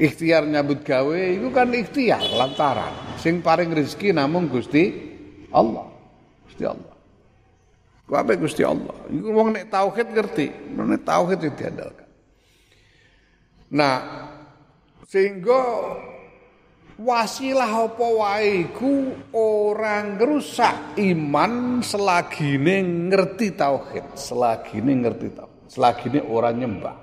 ikhtiar 0.00 0.48
nyambut 0.48 0.82
gawe 0.82 1.20
itu 1.36 1.48
kan 1.52 1.68
ikhtiar 1.70 2.24
lantaran. 2.32 3.16
Sing 3.20 3.44
paring 3.44 3.70
rezeki 3.70 4.16
namung 4.16 4.48
Gusti 4.48 4.88
Allah. 5.52 5.91
Gusti 6.52 6.64
Allah. 6.68 6.94
Apa 8.12 8.36
Gusti 8.36 8.60
Allah? 8.60 8.92
Iku 9.08 9.32
wong 9.32 9.56
nek 9.56 9.72
tauhid 9.72 10.12
ngerti, 10.12 10.76
nek 10.76 11.00
tauhid 11.00 11.48
itu 11.48 11.56
diandalkan. 11.56 12.08
Nah, 13.72 13.96
sehingga 15.08 15.60
wasilah 17.00 17.88
apa 17.88 18.06
wae 18.20 18.68
iku 18.68 19.16
ora 19.32 20.04
ngrusak 20.04 21.00
iman 21.00 21.80
selagine 21.80 23.08
ngerti 23.08 23.56
tauhid, 23.56 24.12
selagine 24.12 24.92
ngerti 25.00 25.28
tauhid 25.32 25.52
selagi 25.72 26.12
ini 26.12 26.20
orang 26.20 26.54
nyembah. 26.60 26.96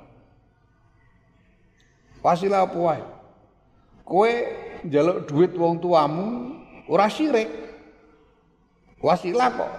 Wasilah 2.22 2.70
apa 2.70 2.78
wae? 2.78 3.04
Kowe 4.06 4.32
njaluk 4.86 5.26
duit 5.26 5.58
wong 5.58 5.82
tuamu 5.82 6.54
ora 6.86 7.10
syirik. 7.10 7.50
Wasilah 9.00 9.50
kok. 9.56 9.72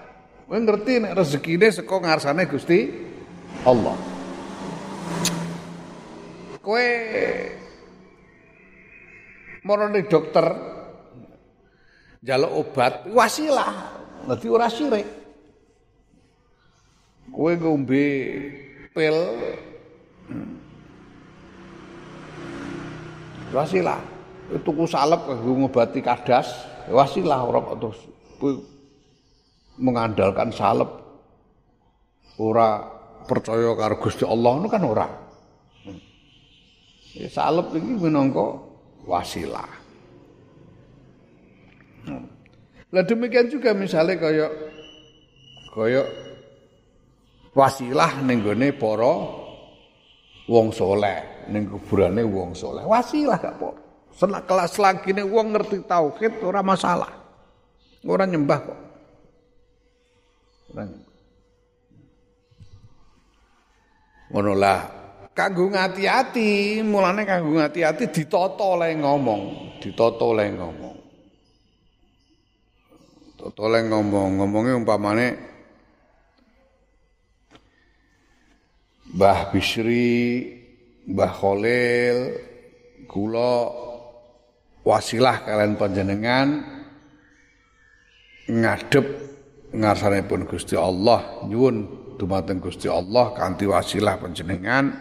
Kowe 0.50 0.58
ngerti 0.58 0.98
nek 0.98 1.14
rezekine 1.14 1.68
saka 1.70 1.94
ngarsane 2.00 2.42
Gusti 2.50 2.90
Allah. 3.62 3.94
Kowe 6.58 6.86
marane 9.62 10.00
dokter 10.08 10.46
njaluk 12.24 12.52
obat 12.64 13.06
wasilah. 13.12 13.72
Dadi 14.26 14.46
ora 14.48 14.66
syirik. 14.72 15.06
Kowe 17.30 17.52
ngombe 17.54 18.04
pil 18.90 19.16
wasilah 23.54 24.02
tuku 24.66 24.84
salep 24.86 25.30
ngobati 25.30 26.02
kadas 26.02 26.66
wasilah 26.90 27.38
ora 27.46 27.58
kok 27.62 27.78
terus 27.78 28.00
mengandalkan 29.80 30.52
salep. 30.52 30.88
Ora 32.40 32.80
percaya 33.24 33.72
karo 33.76 33.96
Gusti 34.00 34.24
Allah 34.24 34.52
itu 34.60 34.68
kan 34.68 34.82
ora. 34.84 35.08
Ya, 37.16 37.26
salep 37.26 37.74
iki 37.74 37.98
minangka 37.98 38.60
wasilah. 39.04 39.68
Lah 42.90 43.04
demikian 43.06 43.50
juga 43.50 43.74
misalnya 43.76 44.16
kaya 44.16 44.46
kaya 45.74 46.02
wasilah 47.54 48.24
ning 48.24 48.42
gone 48.42 48.68
para 48.74 49.14
wong 50.50 50.74
soleh 50.74 51.46
ning 51.50 51.66
kuburane 51.68 52.22
wong 52.24 52.54
soleh. 52.56 52.82
Wasilah 52.86 53.38
gak 53.38 53.58
apa 53.58 53.70
Senak 54.10 54.44
kelas 54.50 54.74
lagi 54.82 55.14
nih 55.14 55.22
wong 55.22 55.54
ngerti 55.54 55.86
tauhid 55.86 56.42
ora 56.42 56.66
masalah. 56.66 57.14
Ora 58.02 58.26
nyembah 58.26 58.58
kok 58.58 58.89
ngono 64.30 64.52
lah. 64.54 64.80
Kanggo 65.30 65.70
ngati-ati 65.70 66.82
mulane 66.84 67.22
kanggo 67.24 67.58
ngati-ati 67.58 68.10
ditata 68.10 68.64
oleh 68.66 68.92
ngomong 68.98 69.42
ditata 69.80 70.24
oleh 70.26 70.48
ngomong. 70.52 70.96
Toto 73.40 73.72
oleh 73.72 73.88
ngomong 73.88 74.36
ngomongnya 74.36 74.76
umpamane 74.76 75.28
Mbah 79.16 79.50
Bisri, 79.50 80.44
Mbah 81.08 81.32
Khalil, 81.34 82.18
kula 83.08 83.54
wasilah 84.84 85.42
kalian 85.42 85.74
panjenengan 85.74 86.48
ngadep 88.46 89.29
ngarsanipun 89.70 90.50
Gusti 90.50 90.74
Allah 90.74 91.42
nyuwun 91.46 91.76
dumateng 92.18 92.60
Gusti 92.60 92.90
Allah 92.90 93.32
kanthi 93.32 93.64
wasilah 93.70 94.20
panjenengan. 94.20 94.92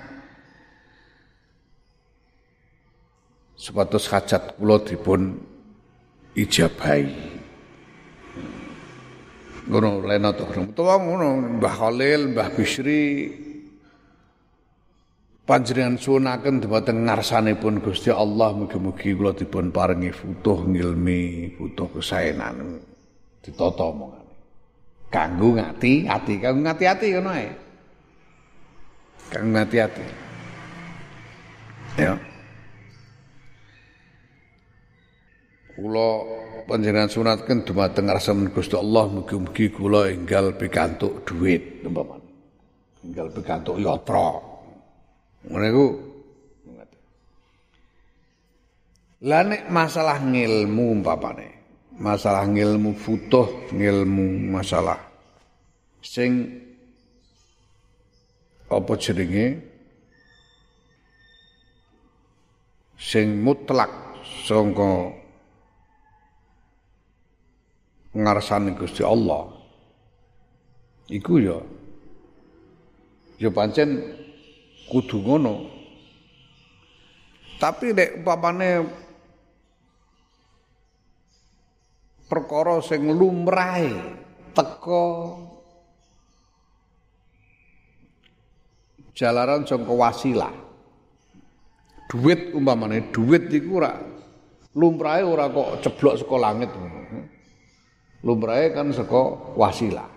Supados 3.59 4.07
hajat 4.07 4.55
kula 4.55 4.79
dipun 4.79 5.35
ijabahi. 6.31 7.35
Ngono 9.69 10.01
lena 10.07 10.31
to 10.31 10.47
ngono 10.47 11.59
Mbah 11.59 11.75
Khalil 11.75 12.31
Mbah 12.31 12.49
Bisri. 12.55 13.05
Panjenengan 15.43 15.97
sunaken 15.97 16.61
dumateng 16.61 17.03
ngarsanipun 17.09 17.81
Gusti 17.81 18.13
Allah 18.13 18.53
mugi-mugi 18.53 19.17
kula 19.17 19.33
dipun 19.33 19.73
paringi 19.73 20.13
futuh 20.13 20.61
ngilmi, 20.61 21.57
futuh 21.57 21.89
kesaenan 21.89 22.77
ditata 23.41 23.81
omongane. 23.81 24.18
Kanggo 25.09 25.57
ngati, 25.57 26.05
ati, 26.05 26.37
kanggo 26.37 26.61
ngati-ati 26.69 27.07
ngono 27.17 27.29
ae. 27.33 27.49
Kanggo 29.33 29.49
ngati-ati. 29.57 30.05
Ya. 31.97 32.13
Kula 35.73 36.09
panjenengan 36.69 37.09
sunatken 37.09 37.65
dumateng 37.65 38.05
ngarsanipun 38.05 38.53
Gusti 38.53 38.75
Allah 38.77 39.09
mugi-mugi 39.09 39.73
kula 39.73 40.13
enggal 40.13 40.53
pikantuk 40.53 41.25
dhuwit 41.25 41.81
umpamane. 41.87 42.29
Enggal 43.01 43.33
pikantuk 43.33 43.81
yatra. 43.81 44.29
Ngono 45.49 45.65
iku. 45.65 45.87
Lah 49.19 49.43
nek 49.43 49.67
masalah 49.67 50.23
ngilmu 50.23 51.03
umpamane, 51.03 51.58
masalah 51.99 52.47
ngilmu 52.47 52.95
futuh, 52.95 53.67
ngilmu 53.75 54.55
masalah. 54.55 54.97
Sing 55.99 56.47
apa 58.71 58.93
jenenge? 58.95 59.59
Sing 62.99 63.43
mutlak 63.43 63.91
sangka 64.47 65.11
ngarsane 68.15 68.75
Gusti 68.79 69.03
Allah. 69.03 69.51
Iku 71.11 71.39
ya. 71.39 71.59
Ya 73.39 73.49
pancen 73.51 74.03
kudu 74.91 75.23
ngono. 75.23 75.67
Tapi 77.59 77.91
nek 77.91 78.23
umpamane 78.23 78.87
perkara 82.29 82.77
sing 82.85 83.09
lumrahe 83.09 83.89
teko 84.53 85.05
jalaran 89.17 89.65
sangka 89.65 89.91
wasilah. 89.91 90.53
Duit 92.09 92.53
umpamane 92.53 93.09
duit 93.13 93.49
iku 93.49 93.81
ora 93.81 93.93
lumrahe 94.77 95.25
ora 95.25 95.49
kok 95.49 95.81
ceblok 95.81 96.15
saka 96.21 96.37
langit 96.37 96.69
Lumrahe 98.19 98.75
kan 98.75 98.91
saka 98.91 99.21
wasilah. 99.55 100.09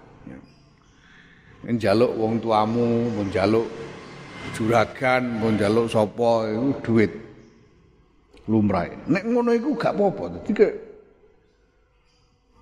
Njaluk 1.62 2.18
wong 2.18 2.42
tuamu, 2.42 3.14
njaluk 3.30 3.70
juragan 4.58 5.38
njaluk 5.38 5.86
sapa 5.86 6.50
iku 6.50 6.68
duit 6.82 7.12
lumrah. 8.50 8.90
Nek 9.06 9.22
ngono 9.22 9.54
iku 9.54 9.78
gak 9.78 9.94
apa-apa. 9.94 10.42
Dadi 10.42 10.52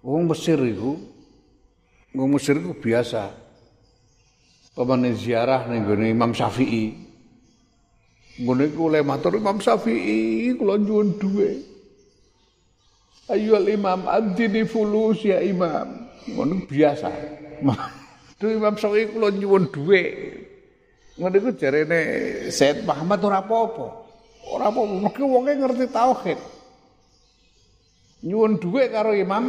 wong 0.01 0.29
Mesir 0.29 0.61
iku 0.65 0.97
wong 2.17 2.29
Mesir 2.37 2.59
iku 2.59 2.73
biasa. 2.77 3.31
Pemane 4.71 5.13
ziarah 5.13 5.67
ning 5.67 5.85
Imam 6.09 6.33
Syafi'i. 6.33 6.95
Ngono 8.41 8.63
iku 8.65 8.89
oleh 8.89 9.03
matur 9.05 9.37
Imam 9.37 9.61
Syafi'i 9.61 10.57
kula 10.57 10.81
nyuwun 10.81 11.19
dhuwit. 11.21 11.61
Ayo 13.31 13.61
Imam 13.67 14.09
adini 14.09 14.65
fulus 14.65 15.21
ya 15.27 15.43
Imam. 15.43 16.09
Ngono 16.31 16.65
biasa. 16.65 17.11
Duh 18.41 18.57
Imam 18.57 18.79
Syafi'i 18.79 19.11
kula 19.13 19.35
nyuwun 19.35 19.69
dhuwit. 19.69 20.15
Ngono 21.21 21.35
iku 21.37 21.51
jarene 21.61 22.01
Said 22.49 22.87
Muhammad 22.87 23.21
ora 23.21 23.45
apa-apa. 23.45 23.87
Ora 24.49 24.73
apa-apa, 24.73 25.53
ngerti 25.53 25.87
tauhid. 25.93 26.41
Nyuwun 28.25 28.57
dhuwit 28.57 28.89
karo 28.95 29.13
Imam 29.13 29.45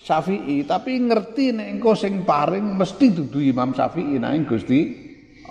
Syafi'i, 0.00 0.64
tapi 0.64 0.96
ngerti 0.96 1.52
nek 1.52 1.76
engko 1.76 1.92
sing 1.92 2.24
paring 2.24 2.72
mesti 2.72 3.12
dudu 3.12 3.36
Imam 3.44 3.76
Syafi'i 3.76 4.16
nang 4.16 4.48
Gusti 4.48 4.96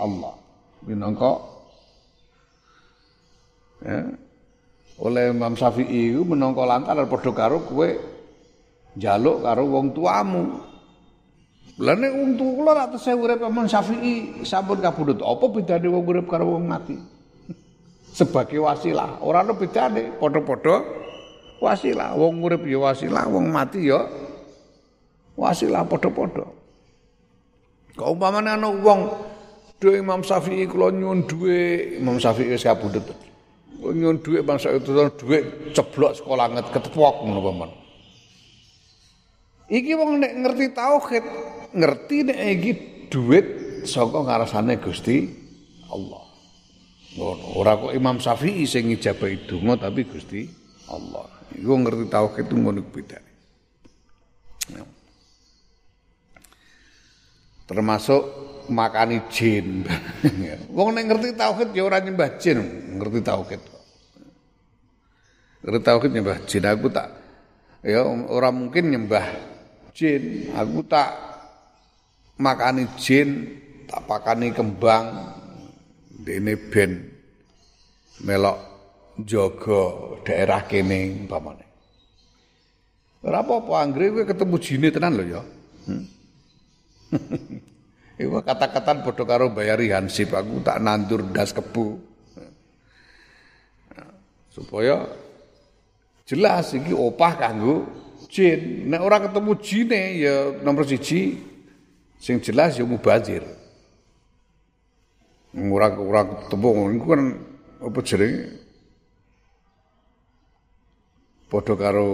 Allah. 0.01 0.33
Minangka 0.89 1.31
ya. 3.85 4.09
oleh 5.05 5.29
Imam 5.29 5.53
Syafi'i 5.53 6.17
itu 6.17 6.25
menangka 6.25 6.65
lantar 6.65 6.97
padha 7.05 7.31
karo 7.35 7.61
kowe 7.61 7.89
njaluk 8.97 9.45
karo 9.45 9.63
wong 9.69 9.93
tuamu. 9.93 10.43
Lah 11.79 11.95
nek 11.95 12.11
wong 12.11 12.31
tuwa 12.35 12.51
kula 12.57 12.71
ra 12.73 12.85
tesih 12.89 13.15
urip 13.15 13.45
Imam 13.45 13.69
Syafi'i 13.69 14.41
sampun 14.49 14.81
kabudut. 14.81 15.21
Apa 15.21 15.45
bedane 15.45 15.87
wong 15.93 16.03
urip 16.09 16.25
karo 16.25 16.57
wong 16.57 16.65
mati? 16.65 16.97
Sebagai 18.17 18.65
wasilah, 18.65 19.21
ora 19.21 19.45
ono 19.45 19.53
bedane, 19.53 20.17
padha-padha 20.17 20.75
wasilah. 21.61 22.17
Wong 22.17 22.41
urip 22.41 22.65
ya 22.65 22.81
wasilah, 22.81 23.29
wong 23.29 23.47
mati 23.53 23.85
ya 23.85 24.28
wasilah 25.39 25.87
padha-padha. 25.87 26.47
Kau 27.95 28.11
umpamane 28.15 28.51
ana 28.51 28.67
wong 28.67 29.31
Duh 29.79 29.95
Imam 29.95 30.19
Syafi'i 30.19 30.67
kula 30.67 30.91
nyuwun 30.91 31.23
Imam 32.03 32.19
Syafi'i 32.19 32.51
wis 32.51 32.67
kabudut. 32.67 33.15
nyuwun 33.79 34.19
dhuwit 34.19 34.43
bangsa 34.43 34.75
itu 34.75 34.91
dhuwit 34.91 35.71
ceblok 35.71 36.19
sekolah 36.19 36.51
nget 36.51 36.67
ketepok 36.75 37.15
ngono. 37.23 37.67
Iki 39.69 39.93
wong 39.95 40.19
nek 40.19 40.33
ngerti 40.35 40.65
tauhid, 40.75 41.25
ngerti 41.77 42.17
nek 42.27 42.39
iki 42.59 42.71
dhuwit 43.07 43.47
saka 43.87 44.19
ngarsane 44.19 44.75
Gusti 44.83 45.31
Allah. 45.87 46.23
Ngono, 47.15 47.45
ora 47.55 47.79
kok 47.79 47.95
Imam 47.95 48.19
Syafi'i 48.19 48.67
sing 48.67 48.91
ngijabahi 48.91 49.47
donga 49.47 49.87
tapi 49.87 50.03
Gusti 50.03 50.43
Allah. 50.91 51.25
Iku 51.55 51.73
ngerti 51.79 52.05
tauhid 52.11 52.45
itu 52.51 52.55
ngono 52.59 52.83
bedane. 52.83 53.29
Termasuk 57.69 58.21
makani 58.73 59.21
jin. 59.29 59.85
Wong 60.75 60.89
nek 60.97 61.05
ngerti 61.05 61.37
tauhid 61.37 61.69
ya 61.77 61.85
ora 61.85 62.01
nyembah 62.01 62.41
jin, 62.41 62.57
ngerti 62.97 63.19
tauhid. 63.21 63.61
Ngerti 65.61 65.79
tauhid 65.85 66.11
nyembah 66.17 66.37
jin 66.49 66.65
aku 66.65 66.89
tak 66.89 67.13
ya 67.85 68.01
ora 68.09 68.49
mungkin 68.49 68.89
nyembah 68.89 69.25
jin, 69.93 70.49
aku 70.57 70.81
tak 70.89 71.13
makani 72.41 72.89
jin, 72.97 73.53
tak 73.85 74.01
pakani 74.09 74.49
kembang 74.49 75.37
dene 76.09 76.57
ben 76.57 77.05
melok 78.25 78.57
jaga 79.21 79.81
daerah 80.25 80.65
kene 80.65 81.25
umpamane. 81.25 81.65
Ora 83.19 83.43
apa-apa 83.43 83.83
anggere 83.83 84.09
kowe 84.15 84.25
ketemu 84.25 84.55
jine 84.57 84.87
tenan 84.89 85.13
lho 85.19 85.25
ya. 85.27 85.41
Hmm? 85.85 86.18
Iku 88.21 88.43
kata-kata 88.43 88.99
padha 88.99 89.23
karo 89.23 89.47
bayari 89.55 89.95
hansip 89.95 90.35
aku 90.35 90.59
tak 90.59 90.83
nandur 90.83 91.23
das 91.31 91.55
kebu. 91.55 91.95
Supaya 94.51 95.07
jelas 96.27 96.75
iki 96.75 96.91
opah 96.91 97.39
kanggo 97.39 97.87
jin. 98.27 98.91
Nek 98.91 99.01
ora 99.01 99.23
ketemu 99.23 99.51
jine 99.63 100.01
ya 100.19 100.35
nomor 100.59 100.83
siji 100.83 101.39
sing 102.19 102.43
jelas 102.43 102.75
ya 102.75 102.83
mubazir. 102.83 103.47
Ora 105.55 105.95
ora 105.95 106.21
ketemu 106.27 106.99
iku 106.99 107.05
kan 107.07 107.21
apa 107.79 107.99
jenenge? 108.03 108.43
Padha 111.49 111.73
karo 111.73 112.09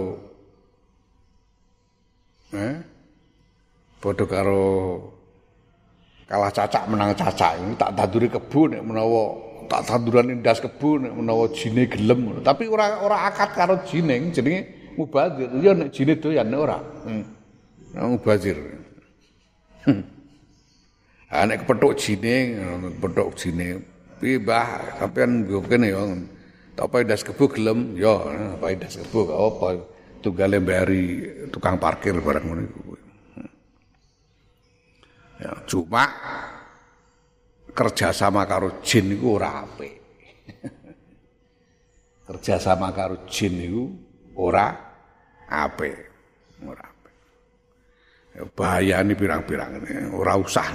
eh 2.54 2.95
padha 4.06 4.24
karo 4.30 4.66
kalah 6.30 6.50
cacak 6.54 6.86
menang 6.86 7.10
cacak 7.18 7.58
ini 7.58 7.74
tak 7.74 7.90
tanduri 7.98 8.30
kebu 8.30 8.60
nek 8.70 8.82
menawa 8.86 9.34
tak 9.66 9.82
tanduran 9.82 10.30
indas 10.30 10.62
kebu 10.62 11.02
nek 11.02 11.12
menawa 11.18 11.50
jine 11.50 11.90
gelem 11.90 12.38
tapi 12.46 12.70
ora 12.70 13.02
ora 13.02 13.26
akad 13.26 13.50
karo 13.50 13.82
jine 13.82 14.30
jenenge 14.30 14.76
mubazir. 14.96 15.50
Ya 15.60 15.76
nek 15.76 15.90
jine 15.92 16.16
doyan 16.16 16.46
nek 16.48 16.60
ora. 16.62 16.78
Hmm. 17.04 17.24
mubazir. 18.16 18.56
Hmm. 19.86 20.02
ha 21.30 21.46
nek 21.46 21.62
kepethuk 21.62 21.94
jine 21.98 22.34
kepethuk 22.98 23.28
jine 23.38 23.82
piye 24.18 24.38
mbah 24.38 24.98
sampean 24.98 25.46
yo 25.46 25.58
kene 25.62 25.86
yo 25.90 26.02
tak 26.74 26.90
apa 26.90 26.96
indas 27.02 27.22
kebu 27.22 27.44
gelem 27.50 27.94
yo 27.94 28.26
apa 28.58 28.66
indas 28.74 28.98
kebu 28.98 29.30
apa 29.30 29.78
tunggale 30.22 30.58
mbari 30.58 31.04
tukang 31.54 31.78
parkir 31.78 32.18
barang 32.18 32.44
ngono 32.46 32.62
iku 32.66 32.95
Ya, 35.36 35.52
cuma 35.68 36.04
kerjasama 37.76 38.48
karo 38.48 38.80
jin 38.80 39.12
itu 39.12 39.36
ora 39.36 39.68
apik. 39.68 39.94
kerjasama 42.30 42.88
karo 42.96 43.28
jin 43.28 43.54
itu 43.60 43.84
ora 44.40 44.72
apik. 45.44 45.96
Ora 46.64 46.84
apik. 46.88 47.14
Ya, 48.80 49.04
ini 49.04 49.12
pirang-pirang 49.12 49.84
ora 50.16 50.40
usah. 50.40 50.68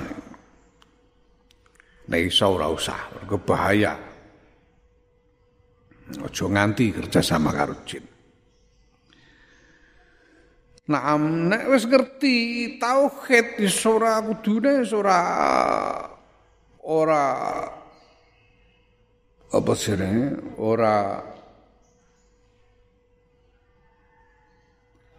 Nek 2.12 2.22
iso 2.22 2.45
ora 2.53 2.68
usah, 2.70 3.01
bahaya. 3.41 3.97
Ojo 6.12 6.45
nganti 6.51 6.91
kerjasama 6.91 7.55
karo 7.55 7.82
jin. 7.88 8.11
Nah, 10.91 11.15
nek 11.15 11.71
wis 11.71 11.87
ngerti 11.87 12.35
tauhid 12.75 13.55
di 13.55 13.67
ora 13.87 14.19
kudune 14.19 14.83
ora 14.91 15.19
ora 16.83 17.25
apa 19.51 19.71
jenenge 19.79 20.59
ora 20.59 21.23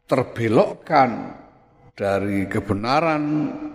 terbelokkan 0.05 1.41
dari 1.97 2.45
kebenaran 2.53 3.25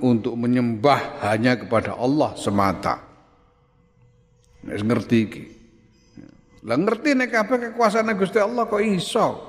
untuk 0.05 0.37
menyembah 0.37 1.25
hanya 1.25 1.57
kepada 1.57 1.97
Allah 1.97 2.37
semata. 2.37 3.01
Nek 4.69 4.85
ngerti 4.85 5.17
iki. 5.17 5.43
Lah 6.61 6.77
ngerti 6.77 7.17
nek 7.17 7.33
kabeh 7.33 7.57
kekuasaan 7.73 8.13
Gusti 8.13 8.37
Allah 8.37 8.69
kok 8.69 8.85
iso 8.85 9.46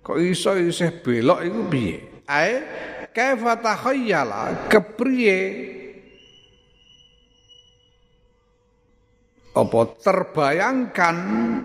Kok 0.00 0.18
iso 0.18 0.56
isih 0.56 1.04
belok 1.04 1.40
iku 1.44 1.60
piye? 1.68 1.96
Ae 2.26 2.54
kaifa 3.12 3.58
takhayyala? 3.60 4.70
Kepriye? 4.70 5.40
Apa 9.50 9.80
terbayangkan 9.98 11.16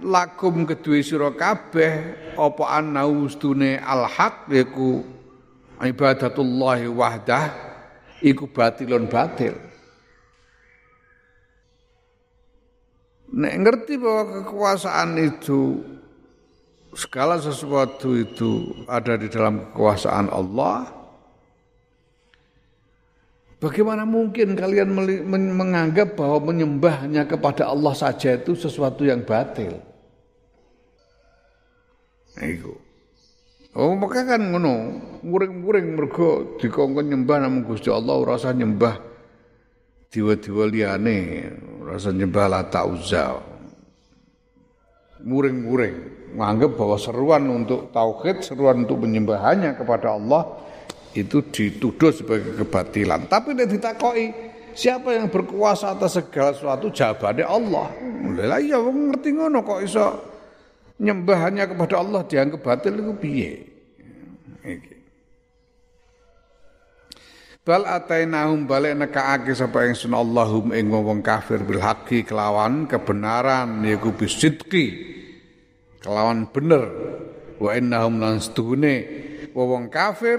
lakum 0.01 0.66
kedue 0.66 1.06
sira 1.06 1.30
kabeh 1.38 1.93
apa 2.34 2.64
anaustune 2.82 3.78
alhaq 3.78 4.49
iku 4.49 5.06
ibadatullah 5.78 6.82
wahdah 6.89 7.45
iku 8.26 8.49
batilun 8.49 9.06
batil. 9.06 9.53
Nek 13.36 13.53
ngerti 13.62 14.01
bahwa 14.01 14.41
kekuasaan 14.41 15.22
itu 15.22 15.84
segala 16.96 17.36
sesuatu 17.38 18.16
itu 18.16 18.72
ada 18.88 19.20
di 19.20 19.28
dalam 19.28 19.70
kekuasaan 19.70 20.32
Allah, 20.32 20.88
bagaimana 23.60 24.08
mungkin 24.08 24.56
kalian 24.56 24.96
menganggap 25.60 26.16
bahwa 26.16 26.56
menyembahnya 26.56 27.28
kepada 27.28 27.68
Allah 27.68 27.91
saja 27.91 28.39
itu 28.39 28.56
sesuatu 28.56 29.04
yang 29.04 29.28
batil? 29.28 29.76
Iku. 32.39 32.74
Oh, 33.76 33.91
maka 33.91 34.24
kan 34.24 34.39
ngono, 34.39 35.04
muring-muring 35.20 36.00
mergo 36.00 36.56
dikongkon 36.64 37.12
nyembah 37.12 37.43
namung 37.43 37.68
Gusti 37.68 37.91
Allah 37.91 38.16
ora 38.16 38.39
usah 38.39 38.56
nyembah 38.56 38.96
diwa-diwa 40.08 40.64
liyane, 40.72 41.20
ora 41.84 42.00
usah 42.00 42.16
nyembah 42.16 42.48
Lata 42.48 42.88
Uzza. 42.88 43.55
Muring-muring 45.26 46.30
menganggap 46.38 46.78
bahwa 46.78 46.98
seruan 47.02 47.50
untuk 47.50 47.90
tauhid, 47.90 48.46
seruan 48.46 48.86
untuk 48.86 49.08
penyembahannya 49.08 49.74
kepada 49.74 50.14
Allah 50.14 50.62
itu 51.16 51.42
dituduh 51.48 52.12
sebagai 52.12 52.60
kebatilan. 52.62 53.26
Tapi 53.32 53.56
nek 53.56 53.72
ditakoi 53.72 54.26
siapa 54.76 55.16
yang 55.16 55.32
berkuasa 55.32 55.96
atas 55.96 56.20
segala 56.20 56.52
sesuatu 56.52 56.92
jawabannya 56.92 57.48
Allah. 57.48 57.88
Lah 58.36 58.60
iya 58.60 58.78
wong 58.78 59.16
ngerti 59.16 59.30
ngono 59.32 59.64
kok 59.64 59.80
iso 59.82 60.06
nyembah 61.00 61.40
hanya 61.48 61.72
kepada 61.72 62.04
Allah 62.04 62.22
dianggap 62.28 62.60
batil 62.60 63.00
iku 63.00 63.14
piye? 63.16 63.52
Iki. 64.62 64.96
Bal 67.66 67.82
atainahum 67.82 68.70
balik 68.70 68.94
nekaake 68.94 69.58
sapa 69.58 69.90
ingsun 69.90 70.14
Allahum 70.14 70.70
ing 70.70 70.86
wong 70.92 71.26
kafir 71.26 71.66
bil 71.66 71.82
haqqi 71.82 72.22
kelawan 72.22 72.86
kebenaran 72.86 73.82
yaiku 73.82 74.14
bisidqi 74.14 75.14
kelawan 76.06 76.45
bener 76.53 76.84
wa 77.58 77.74
innahum 77.74 78.22
lan 78.22 78.38
stune 78.38 78.93
wong 79.58 79.89
kafir 79.89 80.38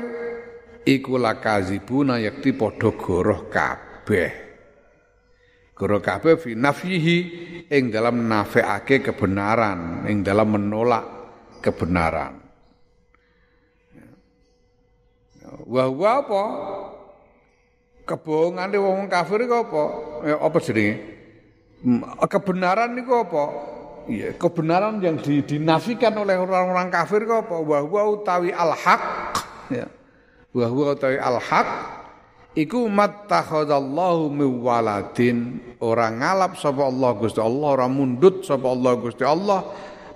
iku 0.86 1.18
lakazibuna 1.18 2.22
yakti 2.22 2.54
padha 2.54 2.94
goroh 2.94 3.50
kabeh 3.50 4.30
goroh 5.74 5.98
kabeh 5.98 6.38
fi 6.38 6.54
nafyihi 6.54 7.18
ing 7.66 7.90
dalam 7.90 8.30
nafeake 8.30 9.02
kebenaran 9.02 10.06
ing 10.06 10.22
dalam 10.22 10.54
menolak 10.54 11.04
kebenaran 11.58 12.38
wa 15.66 15.90
apa 15.90 16.42
kebohongan 18.06 18.70
wong 18.78 19.10
kafir 19.10 19.42
iku 19.44 19.66
apa? 19.66 19.84
Ya, 20.22 20.36
apa 20.38 20.58
jenenge? 20.62 20.94
Kebenaran 22.30 22.94
niku 22.94 23.12
apa? 23.18 23.44
Iya, 24.06 24.38
kebenaran 24.38 25.02
yang 25.02 25.18
dinafikan 25.22 26.14
oleh 26.14 26.38
orang-orang 26.38 26.94
kafir 26.94 27.26
iku 27.26 27.42
apa? 27.42 27.56
Wa 27.58 27.78
huwa 27.82 28.02
utawi 28.14 28.54
al-haq. 28.54 29.02
Ya. 29.74 29.90
Wa 30.54 30.66
huwa 30.70 30.94
utawi 30.94 31.18
al-haq 31.18 31.68
iku 32.56 32.88
mattakhadallahu 32.88 34.32
min 34.32 34.64
waladin 34.64 35.60
orang 35.84 36.24
ngalap 36.24 36.56
sapa 36.56 36.88
Allah 36.88 37.10
Gusti 37.20 37.40
Allah 37.42 37.68
ora 37.76 37.86
mundut 37.90 38.48
sapa 38.48 38.64
Allah 38.64 38.92
Gusti 38.96 39.24
Allah 39.28 39.60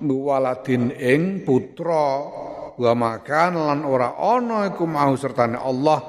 waladin 0.01 0.97
ing 0.97 1.45
putra 1.45 2.09
wa 2.81 2.93
makan 2.97 3.53
lan 3.61 3.81
ora 3.85 4.17
ana 4.17 4.73
iku 4.73 4.89
mau 4.89 5.13
sertane 5.21 5.61
Allah 5.61 6.01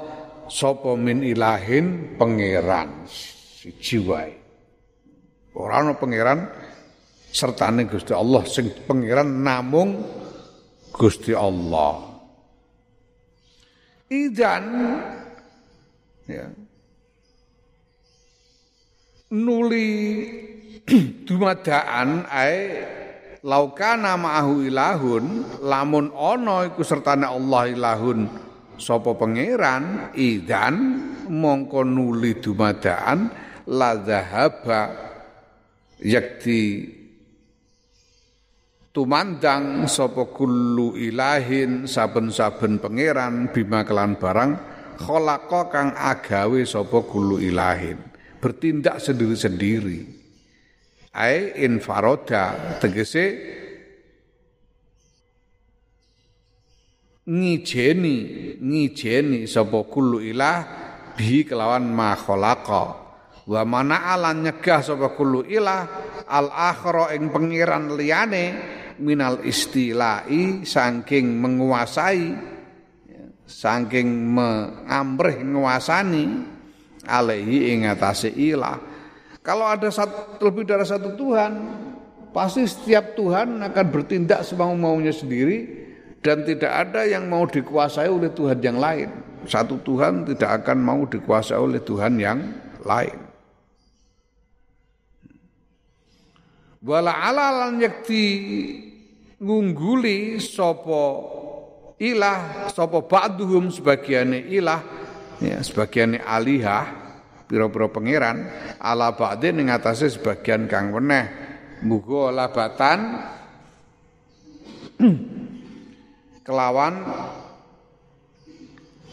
sapa 0.47 0.95
min 0.95 1.19
ilahin 1.19 2.15
pangeran 2.15 3.03
siji 3.09 3.99
wae. 4.07 4.31
Ora 5.51 5.83
ana 5.83 5.99
pangeran 5.99 6.47
sertane 7.31 7.87
Gusti 7.87 8.11
Allah 8.11 8.43
sing 8.43 8.69
pangeran 8.85 9.41
namung 9.41 10.03
Gusti 10.91 11.31
Allah. 11.31 12.11
Idan 14.11 14.65
ya 16.27 16.45
nuli 19.31 19.87
dumadaan 21.27 22.27
ae 22.27 22.59
laukana 23.47 24.19
ma'ahu 24.19 24.67
ilahun 24.67 25.25
lamun 25.63 26.11
ana 26.11 26.67
iku 26.67 26.83
sertane 26.83 27.23
Allah 27.23 27.71
ilahun 27.71 28.19
sapa 28.75 29.15
pangeran 29.15 30.11
idan 30.19 30.75
mongko 31.31 31.87
nuli 31.87 32.43
dumadaan 32.43 33.31
la 33.71 33.95
zahaba 34.03 34.81
yakti 36.03 37.00
tumandang 38.91 39.87
sapa 39.87 40.27
kullu 40.27 40.99
ilahin 40.99 41.87
saben-saben 41.87 42.83
pangeran 42.83 43.47
bima 43.55 43.87
kelan 43.87 44.19
barang 44.19 44.51
khalaqa 44.99 45.61
kang 45.71 45.89
agawe 45.95 46.59
sapa 46.67 46.99
kullu 47.07 47.39
ilahin. 47.39 47.97
Bertindak 48.41 48.99
sendiri-sendiri. 48.99 50.19
Ai 51.11 51.59
infaroda 51.67 52.79
tegese 52.79 53.35
ngijeni 57.27 58.17
ngijeni 58.59 59.43
sapa 59.43 59.83
kullu 59.91 60.23
ilah 60.23 60.59
bi 61.15 61.43
kelawan 61.43 61.87
ma 61.91 62.15
khalaqa. 62.15 62.83
Wa 63.41 63.61
mana 63.67 64.15
alan 64.15 64.47
nyegah 64.47 64.79
sapa 64.79 65.11
kullu 65.15 65.43
ilah 65.43 65.87
al 66.31 66.47
akhra 66.47 67.11
ing 67.11 67.27
pengiran 67.27 67.91
liyane 67.99 68.79
minal 69.01 69.41
istilai 69.41 70.61
saking 70.61 71.41
menguasai 71.41 72.37
saking 73.49 74.07
mengamrih 74.31 75.41
nguasani 75.43 76.25
alaihi 77.03 77.75
ing 77.75 77.89
atase 77.89 78.29
ilah 78.31 78.91
kalau 79.41 79.65
ada 79.65 79.89
satu, 79.89 80.37
lebih 80.45 80.69
dari 80.69 80.85
satu 80.85 81.17
Tuhan 81.17 81.51
pasti 82.29 82.61
setiap 82.69 83.17
Tuhan 83.17 83.57
akan 83.57 83.85
bertindak 83.89 84.45
semau-maunya 84.45 85.09
sendiri 85.09 85.81
dan 86.21 86.45
tidak 86.45 86.69
ada 86.69 87.09
yang 87.09 87.25
mau 87.25 87.49
dikuasai 87.49 88.05
oleh 88.05 88.29
Tuhan 88.29 88.61
yang 88.61 88.77
lain. 88.77 89.09
Satu 89.49 89.81
Tuhan 89.81 90.29
tidak 90.29 90.61
akan 90.61 90.77
mau 90.77 91.01
dikuasai 91.09 91.57
oleh 91.57 91.81
Tuhan 91.81 92.21
yang 92.21 92.39
lain. 92.85 93.17
Wala 96.85 97.13
alalan 97.13 97.81
yakti 97.81 98.25
ngungguli 99.41 100.37
sopo 100.37 101.05
ilah 101.97 102.69
sopo 102.69 103.09
ba'duhum 103.09 103.73
sebagiannya 103.73 104.53
ilah 104.53 104.81
ya 105.41 105.57
sebagiannya 105.65 106.21
alihah 106.21 106.85
pira-pira 107.49 107.91
pangeran 107.91 108.37
ala 108.79 109.11
ba'din 109.11 109.59
ing 109.59 109.67
atase 109.67 110.07
sebagian 110.07 110.71
kang 110.71 110.95
weneh. 110.95 111.27
Muga 111.81 112.29
labatan 112.29 113.19
kelawan 116.45 117.01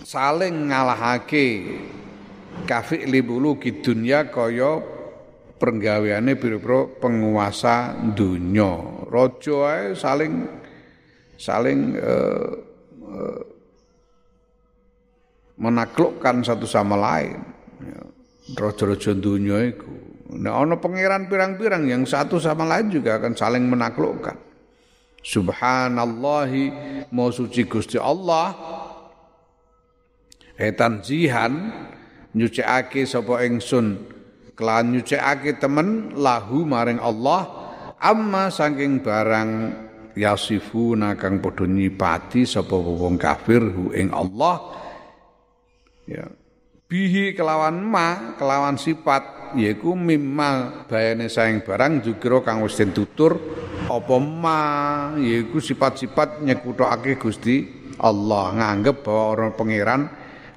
saling 0.05 0.69
ngalahake 0.69 1.49
kafi 2.69 3.09
libulu 3.09 3.57
ki 3.57 3.81
dunya 3.81 4.29
kaya 4.29 4.85
pira-pira 5.59 6.81
penguasa 7.01 7.97
dunya 8.15 8.98
raja 9.09 9.57
ae 9.73 9.85
saling 9.97 10.45
saling 11.41 11.97
uh, 11.97 12.53
uh, 13.09 13.43
menaklukkan 15.59 16.45
satu 16.45 16.69
sama 16.69 16.95
lain. 16.95 17.41
Ya, 17.83 18.01
raja-raja 18.61 19.17
dunya 19.17 19.75
iku. 19.75 19.91
Nah 20.39 20.61
ana 20.61 20.77
pangeran 20.77 21.27
pirang-pirang 21.27 21.89
yang 21.89 22.05
satu 22.05 22.37
sama 22.37 22.69
lain 22.69 22.93
juga 22.93 23.17
akan 23.17 23.33
saling 23.33 23.65
menaklukkan. 23.65 24.37
Subhanallahi 25.25 26.65
mau 27.11 27.33
suci 27.33 27.65
Gusti 27.67 27.97
Allah. 27.99 28.55
Etan 30.59 31.01
jihan 31.01 31.73
nyucikake 32.35 33.09
sapa 33.09 33.47
ingsun. 33.47 34.05
Kelan 34.59 34.91
nyucikake 34.91 35.57
temen 35.59 36.19
lahu 36.19 36.67
maring 36.67 36.99
Allah 36.99 37.68
amma 37.99 38.51
saking 38.51 39.03
barang 39.03 39.51
yasifuna 40.19 41.15
kang 41.15 41.39
padha 41.39 41.67
nyipati 41.67 42.43
sapa 42.43 42.75
wong 42.75 43.19
kafir 43.19 43.63
hu 43.63 43.95
ing 43.95 44.11
Allah 44.11 44.57
ya. 46.07 46.27
Bihi 46.89 47.37
kelawan 47.37 47.85
ma 47.85 48.35
kelawan 48.41 48.81
sifat 48.81 49.53
yaiku 49.61 49.93
mimma 49.93 50.85
bayane 50.89 51.29
saing 51.29 51.61
barang 51.61 52.01
jukira 52.01 52.41
kang 52.41 52.65
wis 52.65 52.81
tutur 52.97 53.37
apa 53.87 54.17
ma 54.17 54.61
yaiku 55.21 55.61
sifat-sifat 55.61 56.41
nyekutake 56.41 57.21
Gusti 57.21 57.69
Allah 58.01 58.57
nganggep 58.57 59.05
bahwa 59.05 59.25
orang 59.37 59.53
pangeran 59.53 60.03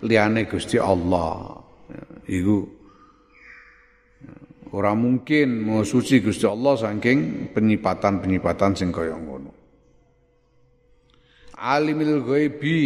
liyane 0.01 0.47
Gusti 0.47 0.79
Allah. 0.79 1.59
Iku 2.31 2.80
ora 4.71 4.95
mungkin 4.95 5.67
mau 5.67 5.83
suci 5.83 6.23
Gusti 6.23 6.47
Allah 6.47 6.79
saking 6.79 7.51
penyipatan-penyipatan 7.51 8.71
sing 8.75 8.89
kaya 8.89 9.15
ngono. 9.19 9.51
Alimil 11.61 12.23
ghaibi 12.25 12.79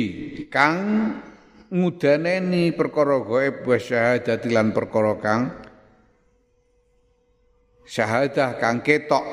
kang 0.51 0.77
ngudaneni 1.71 2.73
perkara 2.75 3.21
gaib 3.23 3.63
wa 3.63 3.77
syahadati 3.77 4.49
lan 4.51 4.75
perkara 4.75 5.13
kang 5.21 5.41
syahadah 7.85 8.57
kang 8.57 8.81
ketok. 8.81 9.25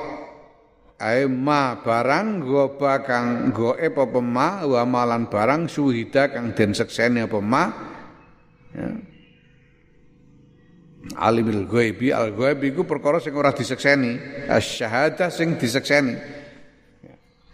Ae 1.02 1.26
ma 1.26 1.82
barang 1.82 2.46
goba 2.46 3.02
kang 3.02 3.50
goe 3.50 3.74
apa 3.74 4.06
ma 4.22 4.62
wa 4.62 4.86
malan 4.86 5.26
barang 5.26 5.66
suhida 5.66 6.30
kang 6.30 6.54
den 6.54 6.70
sekseni 6.70 7.26
apa 7.26 7.42
ma. 7.42 7.64
Ya. 8.70 9.11
Alimil 11.18 11.66
ghaibi 11.66 12.14
al 12.14 12.30
ghaibi 12.34 12.70
iku 12.70 12.86
perkara 12.86 13.18
sing 13.18 13.34
ora 13.34 13.50
disekseni 13.50 14.46
syahadah 14.48 15.28
sing 15.28 15.58
disekseni 15.58 16.14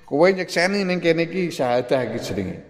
kowe 0.05 0.29
nyekseni 0.29 0.85
ning 0.85 1.01
kene 1.01 1.25
iki 1.29 1.53
syahadah 1.53 2.13
iki 2.13 2.19
jenenge 2.21 2.69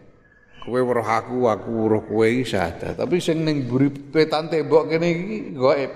Kowe 0.68 0.84
weruh 0.84 1.00
aku, 1.00 1.48
aku 1.48 1.70
weruh 1.72 2.02
kowe 2.04 2.28
iki 2.28 2.52
syahadat. 2.52 3.00
Tapi 3.00 3.16
sing 3.24 3.40
ning 3.40 3.64
mburi 3.64 3.88
wetan 4.12 4.52
tembok 4.52 4.92
kene 4.92 5.08
iki 5.16 5.36
gaib. 5.56 5.92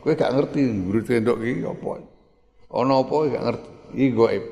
Kowe 0.00 0.12
gak 0.16 0.32
ngerti 0.32 0.64
mburi 0.64 1.00
tembok 1.04 1.36
iki 1.44 1.60
apa. 1.68 1.92
Ana 2.72 2.94
apa 3.04 3.14
gak 3.28 3.44
ngerti. 3.44 3.68
Iki 3.92 4.08
gaib. 4.16 4.44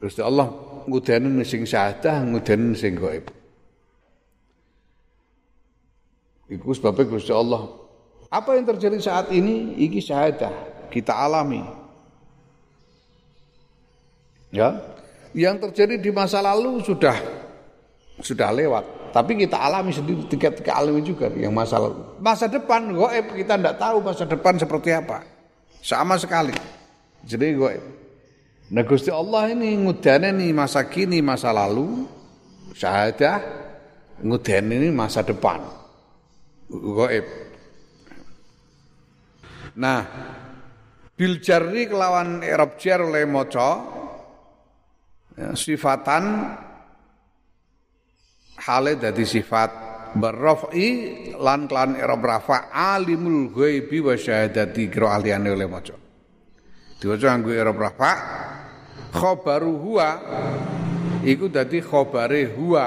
Gusti 0.00 0.24
Allah 0.24 0.48
ngudeni 0.88 1.44
sing 1.44 1.68
syahadah, 1.68 2.24
ngudeni 2.24 2.72
sing 2.72 2.96
gaib. 2.96 3.28
Iku 6.50 6.74
sebabnya 6.74 7.06
Gusti 7.06 7.30
Allah. 7.30 7.70
Apa 8.26 8.58
yang 8.58 8.66
terjadi 8.66 8.98
saat 8.98 9.30
ini? 9.30 9.78
Iki 9.86 10.02
syahadah 10.02 10.54
kita 10.90 11.14
alami. 11.14 11.62
Ya, 14.50 14.82
yang 15.30 15.62
terjadi 15.62 15.94
di 15.94 16.10
masa 16.10 16.42
lalu 16.42 16.82
sudah 16.82 17.14
sudah 18.18 18.50
lewat. 18.50 19.14
Tapi 19.14 19.34
kita 19.38 19.58
alami 19.58 19.90
sendiri, 19.90 20.26
tiga-tiga 20.26 20.78
alami 20.78 21.02
juga 21.02 21.30
yang 21.34 21.54
masa 21.54 21.78
lalu. 21.78 22.02
Masa 22.18 22.46
depan 22.50 22.90
goib 22.94 23.30
kita 23.34 23.54
tidak 23.58 23.78
tahu 23.78 24.02
masa 24.02 24.26
depan 24.26 24.54
seperti 24.58 24.90
apa. 24.94 25.22
Sama 25.82 26.18
sekali. 26.18 26.54
Jadi 27.26 27.46
goib. 27.54 27.82
Nah 28.70 28.82
Gusti 28.86 29.10
Allah 29.10 29.50
ini 29.50 29.74
ngudane 29.82 30.30
nih 30.30 30.50
masa 30.54 30.86
kini, 30.86 31.18
masa 31.18 31.50
lalu, 31.50 32.06
syahadah, 32.74 33.42
ngudane 34.22 34.74
ini 34.78 34.90
masa 34.94 35.26
depan. 35.26 35.79
Goib. 36.70 37.26
Nah, 39.82 40.00
bil 41.18 41.42
jarri 41.42 41.90
kelawan 41.90 42.46
Arab 42.46 42.78
jar 42.78 43.02
oleh 43.02 43.26
maca 43.26 43.70
ya, 45.34 45.50
sifatan 45.58 46.54
hale 48.60 48.92
dadi 48.98 49.26
sifat 49.26 49.70
berrafi 50.14 50.88
lan 51.38 51.66
klan 51.66 51.98
Arab 51.98 52.22
rafa 52.22 52.70
alimul 52.70 53.50
ghaibi 53.50 53.98
wa 54.02 54.14
syahadati 54.14 54.86
kira 54.86 55.18
aliyane 55.18 55.50
oleh 55.50 55.66
maca. 55.66 55.94
Diwaca 57.02 57.26
nganggo 57.34 57.50
Arab 57.50 57.78
rafa 57.82 58.12
khabaru 59.10 59.74
huwa 59.74 60.08
iku 61.26 61.50
dadi 61.50 61.82
khabare 61.82 62.46
huwa 62.54 62.84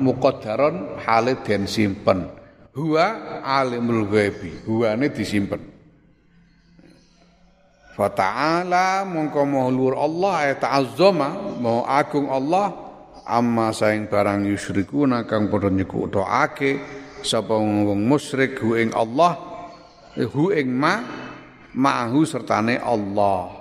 muqaddaron 0.00 1.02
hale 1.04 1.40
den 1.44 1.68
simpen 1.68 2.38
huwa 2.78 3.42
alimul 3.42 4.06
ghaibi 4.06 4.62
huwane 4.62 5.10
disimpen 5.10 5.58
fa 7.98 8.06
ta'ala 8.06 9.02
mongko 9.02 9.42
luhur 9.74 9.98
Allah 9.98 10.54
ya 10.54 10.56
ta'azzama 10.62 11.58
mau 11.58 11.82
agung 11.82 12.30
Allah 12.30 12.70
amma 13.26 13.74
saing 13.74 14.06
barang 14.06 14.46
yusyrikuna 14.46 15.26
kang 15.26 15.50
padha 15.50 15.66
nyekutake 15.74 16.78
sapa 17.26 17.58
wong 17.58 18.06
musyrik 18.06 18.62
hu 18.62 18.78
Allah 18.94 19.34
hu 20.14 20.54
ing 20.54 20.70
ma 20.70 21.02
ma'hu 21.74 22.22
sertane 22.22 22.78
Allah 22.78 23.58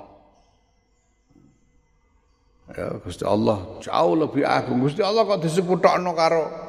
Ya 2.68 3.00
Gusti 3.00 3.24
Allah 3.24 3.80
jauh 3.80 4.12
lebih 4.12 4.44
agung. 4.44 4.84
Gusti 4.84 5.00
Allah 5.00 5.24
kok 5.24 5.40
disebutokno 5.40 6.12
karo 6.12 6.67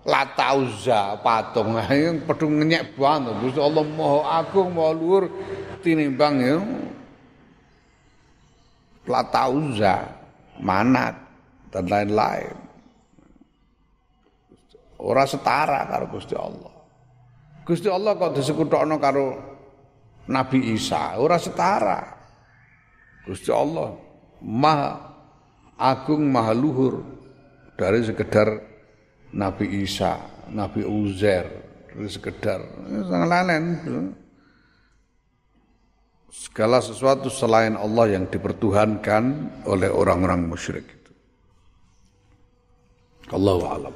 Latauza 0.00 1.20
patung 1.20 1.76
pedung 2.26 2.56
ngenyek 2.60 2.96
banget. 2.96 3.36
Gusti 3.44 3.60
Allah 3.60 3.84
Maha 3.84 4.20
Agung, 4.40 4.72
Maha 4.72 4.92
Luhur 4.96 5.24
tinimbang 5.84 6.36
ya. 6.40 6.56
Latauza, 9.04 10.08
Manat 10.60 11.16
dan 11.68 11.84
lain-lain. 11.84 12.56
Ora 15.00 15.24
setara 15.24 15.88
karo 15.88 16.12
Gusti 16.12 16.36
Allah. 16.36 16.72
Gusti 17.64 17.88
Allah 17.88 18.12
kok 18.16 18.36
disebutokno 18.36 18.96
karo 19.00 19.26
Nabi 20.28 20.76
Isa, 20.76 21.16
ora 21.16 21.40
setara. 21.40 22.00
Gusti 23.24 23.52
Allah 23.52 23.96
Maha 24.40 25.10
agung 25.80 26.28
maha 26.28 26.52
luhur 26.52 27.00
dari 27.80 28.04
sekedar 28.04 28.69
Nabi 29.30 29.86
Isa, 29.86 30.18
Nabi 30.50 30.82
Uzair, 30.82 31.46
sekedar. 32.06 32.62
Lain 33.06 33.64
segala 36.30 36.78
sesuatu 36.78 37.26
selain 37.26 37.74
Allah 37.74 38.14
yang 38.18 38.24
dipertuhankan 38.30 39.50
oleh 39.66 39.90
orang-orang 39.90 40.46
musyrik 40.46 40.86
itu. 40.86 41.12
Allahu 43.34 43.66
a'lam 43.66 43.94